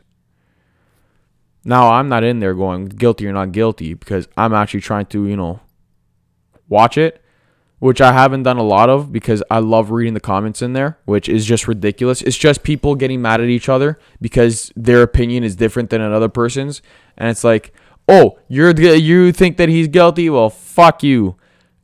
Now 1.64 1.94
I'm 1.94 2.08
not 2.08 2.24
in 2.24 2.40
there 2.40 2.54
going 2.54 2.86
guilty 2.86 3.28
or 3.28 3.34
not 3.34 3.52
guilty 3.52 3.96
because 3.96 4.28
I'm 4.38 4.54
actually 4.54 4.82
trying 4.82 5.08
to, 5.08 5.28
you 5.28 5.36
know, 5.36 5.60
watch 6.70 6.98
it, 6.98 7.22
which 7.80 8.02
I 8.02 8.14
haven't 8.14 8.44
done 8.44 8.58
a 8.58 8.64
lot 8.64 8.90
of 8.90 9.12
because 9.12 9.44
I 9.52 9.60
love 9.60 9.92
reading 9.92 10.14
the 10.14 10.20
comments 10.20 10.62
in 10.62 10.74
there, 10.74 10.98
which 11.06 11.28
is 11.30 11.46
just 11.46 11.68
ridiculous. 11.68 12.22
It's 12.22 12.38
just 12.38 12.64
people 12.64 12.96
getting 12.96 13.22
mad 13.22 13.42
at 13.42 13.48
each 13.48 13.70
other 13.70 14.00
because 14.22 14.72
their 14.76 15.02
opinion 15.02 15.44
is 15.44 15.56
different 15.56 15.90
than 15.90 16.02
another 16.02 16.30
person's, 16.30 16.82
and 17.18 17.30
it's 17.30 17.44
like, 17.44 17.74
"Oh, 18.08 18.38
you're 18.48 18.72
you 18.72 19.32
think 19.32 19.58
that 19.58 19.70
he's 19.70 19.88
guilty? 19.88 20.30
Well, 20.30 20.50
fuck 20.50 21.04
you." 21.04 21.36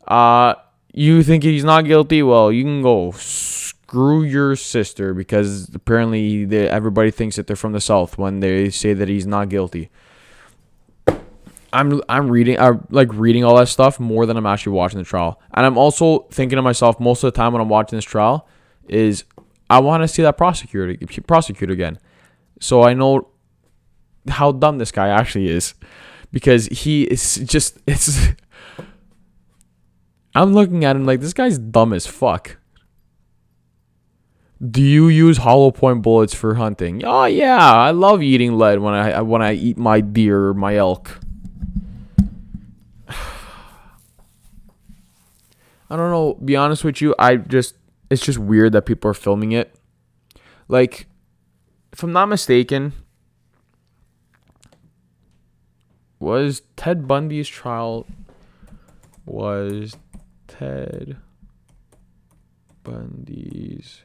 Uh 0.08 0.56
you 0.94 1.24
think 1.24 1.44
he's 1.44 1.64
not 1.64 1.86
guilty? 1.86 2.22
Well, 2.22 2.52
you 2.52 2.64
can 2.64 2.82
go 2.82 3.12
screw 3.12 4.24
your 4.24 4.56
sister 4.56 5.14
because 5.14 5.70
apparently 5.74 6.46
they, 6.46 6.68
everybody 6.68 7.12
thinks 7.12 7.36
that 7.36 7.48
they're 7.48 7.56
from 7.56 7.72
the 7.72 7.82
south 7.82 8.18
when 8.18 8.40
they 8.40 8.70
say 8.70 8.94
that 8.94 9.08
he's 9.08 9.28
not 9.28 9.50
guilty. 9.50 9.90
I'm 11.74 12.02
I'm 12.10 12.30
reading 12.30 12.60
I 12.60 12.72
like 12.90 13.14
reading 13.14 13.44
all 13.44 13.56
that 13.58 13.68
stuff 13.68 14.00
more 14.00 14.26
than 14.26 14.38
I'm 14.38 14.46
actually 14.46 14.74
watching 14.74 15.00
the 15.00 15.06
trial. 15.06 15.42
And 15.54 15.66
I'm 15.66 15.78
also 15.78 16.28
thinking 16.32 16.58
to 16.58 16.62
myself 16.62 17.00
most 17.00 17.24
of 17.24 17.34
the 17.34 17.38
time 17.38 17.54
when 17.54 17.62
I'm 17.62 17.70
watching 17.70 17.98
this 17.98 18.06
trial 18.06 18.48
is 18.88 19.24
I 19.70 19.80
want 19.80 20.04
to 20.04 20.08
see 20.08 20.22
that 20.22 20.38
prosecutor 20.38 20.96
prosecute 21.28 21.72
again. 21.72 21.98
So 22.60 22.84
I 22.84 22.94
know 22.94 23.30
how 24.28 24.52
dumb 24.52 24.78
this 24.78 24.92
guy 24.92 25.08
actually 25.08 25.48
is 25.48 25.74
because 26.32 26.68
he 26.68 27.04
is 27.04 27.36
just 27.38 27.78
it's 27.88 28.28
I'm 30.36 30.54
looking 30.54 30.86
at 30.86 30.96
him 30.96 31.06
like 31.06 31.22
this 31.22 31.34
guy's 31.34 31.58
dumb 31.58 31.94
as 31.94 32.08
fuck. 32.08 32.58
Do 34.64 34.82
you 34.82 35.08
use 35.08 35.38
hollow 35.38 35.72
point 35.72 36.04
bullets 36.04 36.36
for 36.36 36.54
hunting? 36.56 37.04
Oh 37.04 37.26
yeah, 37.26 37.58
I 37.58 37.92
love 37.92 38.22
eating 38.22 38.58
lead 38.58 38.80
when 38.80 38.94
I 38.94 39.22
when 39.22 39.42
I 39.42 39.54
eat 39.54 39.78
my 39.78 40.02
deer 40.02 40.50
or 40.50 40.54
my 40.54 40.76
elk. 40.76 41.20
Don't 45.96 46.12
know. 46.12 46.36
Be 46.36 46.56
honest 46.56 46.84
with 46.84 47.02
you, 47.02 47.14
I 47.20 47.38
just 47.38 47.76
it's 48.10 48.24
just 48.24 48.38
weird 48.38 48.74
that 48.74 48.86
people 48.86 49.10
are 49.12 49.16
filming 49.16 49.52
it. 49.52 49.76
Like, 50.68 51.08
if 51.92 52.04
I'm 52.04 52.12
not 52.12 52.28
mistaken, 52.28 52.94
was 56.20 56.62
Ted 56.76 57.08
Bundy's 57.08 57.48
trial 57.48 58.06
was 59.26 59.96
Ted 60.48 61.18
Bundy's 62.84 64.02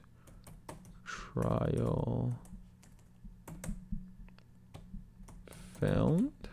trial 1.05 2.39
filmed? 5.81 6.46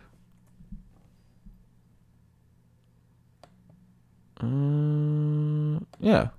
Uh, 4.44 5.80
yeah. 6.00 6.30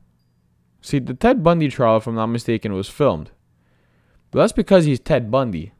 See, 0.81 0.99
the 0.99 1.15
Ted 1.15 1.43
Bundy 1.43 1.69
trial, 1.69 1.97
if 1.97 2.07
I'm 2.07 2.15
not 2.15 2.27
mistaken, 2.27 2.75
was 2.75 2.89
filmed. 2.89 3.31
But 4.31 4.41
that's 4.41 4.53
because 4.53 4.85
he's 4.85 5.01
Ted 5.01 5.31
Bundy. 5.31 5.73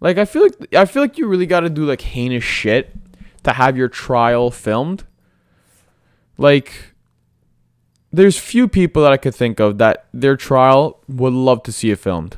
Like 0.00 0.16
I 0.16 0.24
feel 0.24 0.42
like 0.42 0.74
I 0.74 0.84
feel 0.86 1.02
like 1.02 1.18
you 1.18 1.26
really 1.26 1.46
got 1.46 1.60
to 1.60 1.70
do 1.70 1.84
like 1.84 2.00
heinous 2.00 2.44
shit 2.44 2.92
to 3.42 3.52
have 3.52 3.76
your 3.76 3.88
trial 3.88 4.50
filmed. 4.50 5.04
Like 6.38 6.94
there's 8.12 8.38
few 8.38 8.66
people 8.66 9.02
that 9.02 9.12
I 9.12 9.16
could 9.16 9.34
think 9.34 9.60
of 9.60 9.78
that 9.78 10.06
their 10.12 10.36
trial 10.36 11.02
would 11.06 11.32
love 11.32 11.62
to 11.64 11.72
see 11.72 11.90
it 11.90 11.98
filmed. 11.98 12.36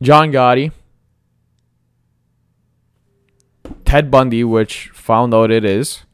John 0.00 0.32
Gotti, 0.32 0.72
Ted 3.92 4.10
Bundy, 4.10 4.42
which 4.42 4.88
found 4.94 5.34
out 5.34 5.50
it 5.50 5.66
is. 5.66 6.04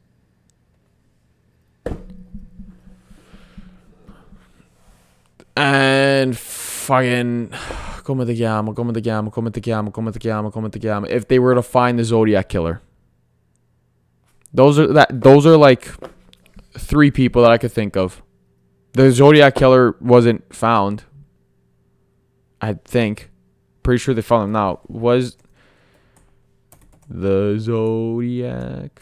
And 5.55 6.37
fucking 6.37 7.53
come 8.03 8.17
the 8.17 8.33
gamma, 8.33 8.73
come 8.73 8.91
the 8.91 8.99
gamma, 8.99 9.31
come 9.31 9.45
the 9.45 9.61
gamma, 9.61 9.91
come 9.91 10.11
the 10.11 10.19
gamma, 10.19 10.51
come 10.51 10.69
the 10.69 10.77
gamma. 10.77 11.07
If 11.07 11.29
they 11.29 11.39
were 11.39 11.55
to 11.55 11.61
find 11.61 11.97
the 11.97 12.03
Zodiac 12.03 12.49
killer. 12.49 12.81
Those 14.53 14.77
are 14.77 14.87
that 14.87 15.21
those 15.21 15.45
are 15.45 15.55
like 15.55 15.87
three 16.77 17.11
people 17.11 17.43
that 17.43 17.51
I 17.51 17.57
could 17.57 17.71
think 17.71 17.95
of. 17.95 18.21
The 18.91 19.09
Zodiac 19.09 19.55
killer 19.55 19.95
wasn't 20.01 20.53
found. 20.53 21.05
I 22.59 22.73
think. 22.73 23.29
Pretty 23.83 23.99
sure 23.99 24.13
they 24.13 24.21
found 24.21 24.43
him 24.43 24.51
now. 24.51 24.81
Was 24.89 25.37
the 27.09 27.57
Zodiac 27.59 29.01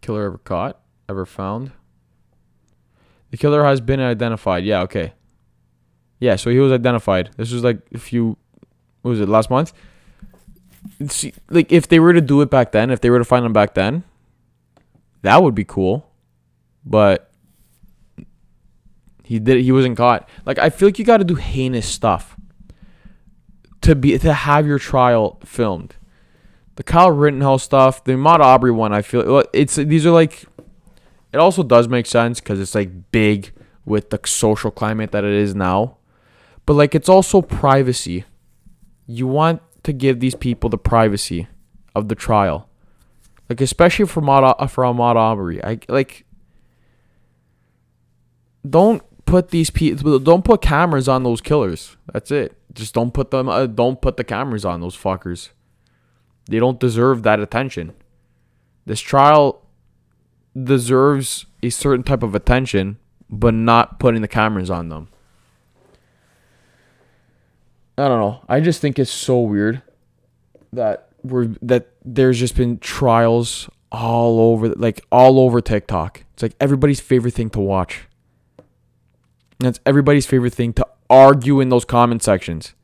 killer 0.00 0.26
ever 0.26 0.38
caught? 0.38 0.80
Ever 1.08 1.26
found? 1.26 1.72
The 3.30 3.38
killer 3.38 3.64
has 3.64 3.80
been 3.80 4.00
identified. 4.00 4.64
Yeah, 4.64 4.82
okay. 4.82 5.14
Yeah, 6.20 6.36
so 6.36 6.50
he 6.50 6.58
was 6.58 6.70
identified. 6.70 7.30
This 7.36 7.50
was 7.50 7.64
like 7.64 7.80
a 7.92 7.98
few 7.98 8.36
what 9.02 9.10
was 9.10 9.20
it, 9.20 9.28
last 9.28 9.50
month? 9.50 9.72
see, 11.08 11.32
like 11.50 11.70
if 11.70 11.88
they 11.88 12.00
were 12.00 12.12
to 12.12 12.20
do 12.20 12.40
it 12.40 12.50
back 12.50 12.72
then, 12.72 12.90
if 12.90 13.00
they 13.00 13.10
were 13.10 13.18
to 13.18 13.24
find 13.24 13.44
him 13.44 13.52
back 13.52 13.74
then, 13.74 14.04
that 15.22 15.42
would 15.42 15.54
be 15.54 15.64
cool. 15.64 16.10
But 16.84 17.30
he 19.24 19.38
did. 19.38 19.62
He 19.62 19.72
wasn't 19.72 19.96
caught. 19.96 20.28
Like 20.46 20.58
I 20.58 20.70
feel 20.70 20.88
like 20.88 20.98
you 20.98 21.04
got 21.04 21.18
to 21.18 21.24
do 21.24 21.34
heinous 21.34 21.86
stuff 21.86 22.36
to 23.82 23.94
be 23.94 24.18
to 24.18 24.32
have 24.32 24.66
your 24.66 24.78
trial 24.78 25.38
filmed. 25.44 25.96
The 26.76 26.82
Kyle 26.82 27.10
Rittenhouse 27.10 27.62
stuff, 27.62 28.02
the 28.02 28.12
Ahmaud 28.12 28.40
Arbery 28.40 28.70
one, 28.70 28.92
I 28.92 29.02
feel 29.02 29.44
it's 29.52 29.76
these 29.76 30.06
are 30.06 30.10
like. 30.10 30.44
It 31.32 31.38
also 31.38 31.62
does 31.62 31.88
make 31.88 32.04
sense 32.04 32.40
because 32.40 32.60
it's 32.60 32.74
like 32.74 33.10
big 33.10 33.52
with 33.86 34.10
the 34.10 34.20
social 34.26 34.70
climate 34.70 35.12
that 35.12 35.24
it 35.24 35.32
is 35.32 35.54
now, 35.54 35.96
but 36.66 36.74
like 36.74 36.94
it's 36.94 37.08
also 37.08 37.40
privacy. 37.40 38.24
You 39.06 39.26
want 39.26 39.62
to 39.82 39.92
give 39.92 40.20
these 40.20 40.34
people 40.34 40.70
the 40.70 40.78
privacy 40.78 41.48
of 41.94 42.08
the 42.08 42.14
trial. 42.14 42.68
Like 43.48 43.60
especially 43.60 44.06
for 44.06 44.22
Ahmaud, 44.22 44.70
for 44.70 44.84
Ahmaud 44.84 45.16
Arbery. 45.16 45.62
I 45.64 45.78
like 45.88 46.24
don't 48.68 49.02
put 49.24 49.48
these 49.48 49.70
people 49.70 50.18
don't 50.18 50.44
put 50.44 50.62
cameras 50.62 51.08
on 51.08 51.22
those 51.22 51.40
killers. 51.40 51.96
That's 52.12 52.30
it. 52.30 52.56
Just 52.74 52.94
don't 52.94 53.12
put 53.12 53.30
them 53.30 53.48
uh, 53.48 53.66
don't 53.66 54.00
put 54.00 54.16
the 54.16 54.24
cameras 54.24 54.64
on 54.64 54.80
those 54.80 54.96
fuckers. 54.96 55.50
They 56.48 56.58
don't 56.58 56.78
deserve 56.78 57.22
that 57.22 57.40
attention. 57.40 57.94
This 58.84 59.00
trial 59.00 59.62
deserves 60.60 61.46
a 61.62 61.70
certain 61.70 62.02
type 62.02 62.22
of 62.22 62.34
attention, 62.34 62.98
but 63.30 63.54
not 63.54 63.98
putting 63.98 64.22
the 64.22 64.28
cameras 64.28 64.70
on 64.70 64.88
them. 64.88 65.08
I 67.96 68.08
don't 68.08 68.20
know. 68.20 68.44
I 68.48 68.60
just 68.60 68.80
think 68.80 68.98
it's 68.98 69.10
so 69.10 69.40
weird 69.40 69.82
that 70.72 71.08
we're 71.22 71.48
that 71.62 71.88
there's 72.04 72.38
just 72.38 72.56
been 72.56 72.78
trials 72.78 73.68
all 73.90 74.40
over 74.40 74.70
like 74.70 75.04
all 75.12 75.38
over 75.38 75.60
TikTok. 75.60 76.24
It's 76.34 76.42
like 76.42 76.56
everybody's 76.60 77.00
favorite 77.00 77.34
thing 77.34 77.50
to 77.50 77.60
watch. 77.60 78.06
It's 79.60 79.78
everybody's 79.86 80.26
favorite 80.26 80.54
thing 80.54 80.72
to 80.74 80.86
argue 81.12 81.60
in 81.60 81.68
those 81.68 81.84
comment 81.84 82.22
sections. 82.22 82.74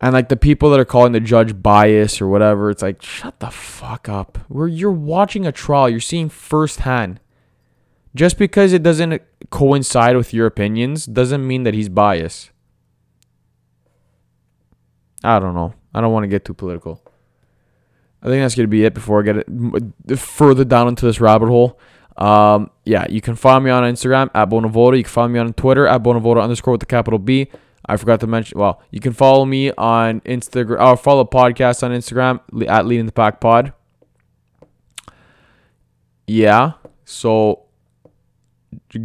And 0.00 0.12
like 0.12 0.28
the 0.28 0.36
people 0.36 0.70
that 0.70 0.78
are 0.78 0.84
calling 0.84 1.12
the 1.12 1.20
judge 1.20 1.60
bias 1.60 2.20
or 2.20 2.28
whatever, 2.28 2.70
it's 2.70 2.82
like 2.82 3.02
shut 3.02 3.40
the 3.40 3.50
fuck 3.50 4.08
up. 4.08 4.38
Where 4.48 4.68
you're 4.68 4.92
watching 4.92 5.46
a 5.46 5.52
trial, 5.52 5.88
you're 5.88 6.00
seeing 6.00 6.28
firsthand. 6.28 7.18
Just 8.14 8.38
because 8.38 8.72
it 8.72 8.82
doesn't 8.82 9.22
coincide 9.50 10.16
with 10.16 10.32
your 10.32 10.46
opinions 10.46 11.06
doesn't 11.06 11.46
mean 11.46 11.64
that 11.64 11.74
he's 11.74 11.88
biased. 11.88 12.50
I 15.24 15.38
don't 15.40 15.54
know. 15.54 15.74
I 15.94 16.00
don't 16.00 16.12
want 16.12 16.24
to 16.24 16.28
get 16.28 16.44
too 16.44 16.54
political. 16.54 17.02
I 18.22 18.26
think 18.26 18.42
that's 18.42 18.54
going 18.54 18.64
to 18.64 18.70
be 18.70 18.84
it 18.84 18.94
before 18.94 19.20
I 19.20 19.24
get 19.24 19.36
it 20.08 20.18
further 20.18 20.64
down 20.64 20.88
into 20.88 21.06
this 21.06 21.20
rabbit 21.20 21.48
hole. 21.48 21.78
Um, 22.18 22.70
yeah, 22.84 23.06
you 23.08 23.20
can 23.20 23.36
follow 23.36 23.60
me 23.60 23.70
on 23.70 23.84
Instagram 23.84 24.28
at 24.34 24.50
Bonavoda. 24.50 24.96
You 24.96 25.04
can 25.04 25.10
follow 25.10 25.28
me 25.28 25.38
on 25.38 25.52
Twitter 25.52 25.86
at 25.86 26.02
Bonavoda 26.02 26.42
underscore 26.42 26.72
with 26.72 26.80
the 26.80 26.86
capital 26.86 27.18
B. 27.18 27.48
I 27.86 27.96
forgot 27.96 28.20
to 28.20 28.26
mention. 28.26 28.58
Well, 28.58 28.82
you 28.90 29.00
can 29.00 29.12
follow 29.12 29.44
me 29.44 29.70
on 29.72 30.20
Instagram 30.22 30.80
or 30.80 30.96
follow 30.96 31.24
podcast 31.24 31.82
on 31.82 31.92
Instagram 31.92 32.40
at 32.68 32.86
Leading 32.86 33.06
the 33.06 33.12
Pack 33.12 33.40
Pod. 33.40 33.72
Yeah, 36.26 36.72
so 37.04 37.62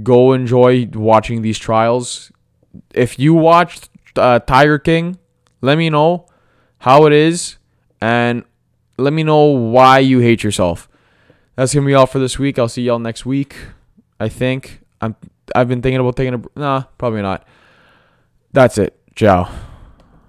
go 0.01 0.33
enjoy 0.33 0.89
watching 0.93 1.41
these 1.41 1.57
trials. 1.57 2.31
If 2.93 3.19
you 3.19 3.33
watched 3.33 3.89
uh, 4.17 4.39
Tiger 4.39 4.79
King, 4.79 5.17
let 5.61 5.77
me 5.77 5.89
know 5.89 6.25
how 6.79 7.05
it 7.05 7.13
is 7.13 7.57
and 8.01 8.43
let 8.97 9.13
me 9.13 9.23
know 9.23 9.45
why 9.45 9.99
you 9.99 10.19
hate 10.19 10.43
yourself. 10.43 10.89
That's 11.55 11.73
gonna 11.73 11.85
be 11.85 11.93
all 11.93 12.07
for 12.07 12.19
this 12.19 12.39
week. 12.39 12.57
I'll 12.57 12.67
see 12.69 12.83
y'all 12.83 12.99
next 12.99 13.25
week. 13.25 13.55
I 14.19 14.29
think 14.29 14.81
I'm. 15.01 15.15
I've 15.55 15.67
been 15.67 15.81
thinking 15.81 15.99
about 15.99 16.15
taking 16.15 16.33
a. 16.33 16.59
Nah, 16.59 16.83
probably 16.97 17.21
not. 17.21 17.47
That's 18.53 18.77
it. 18.77 18.97
Ciao. 19.15 19.49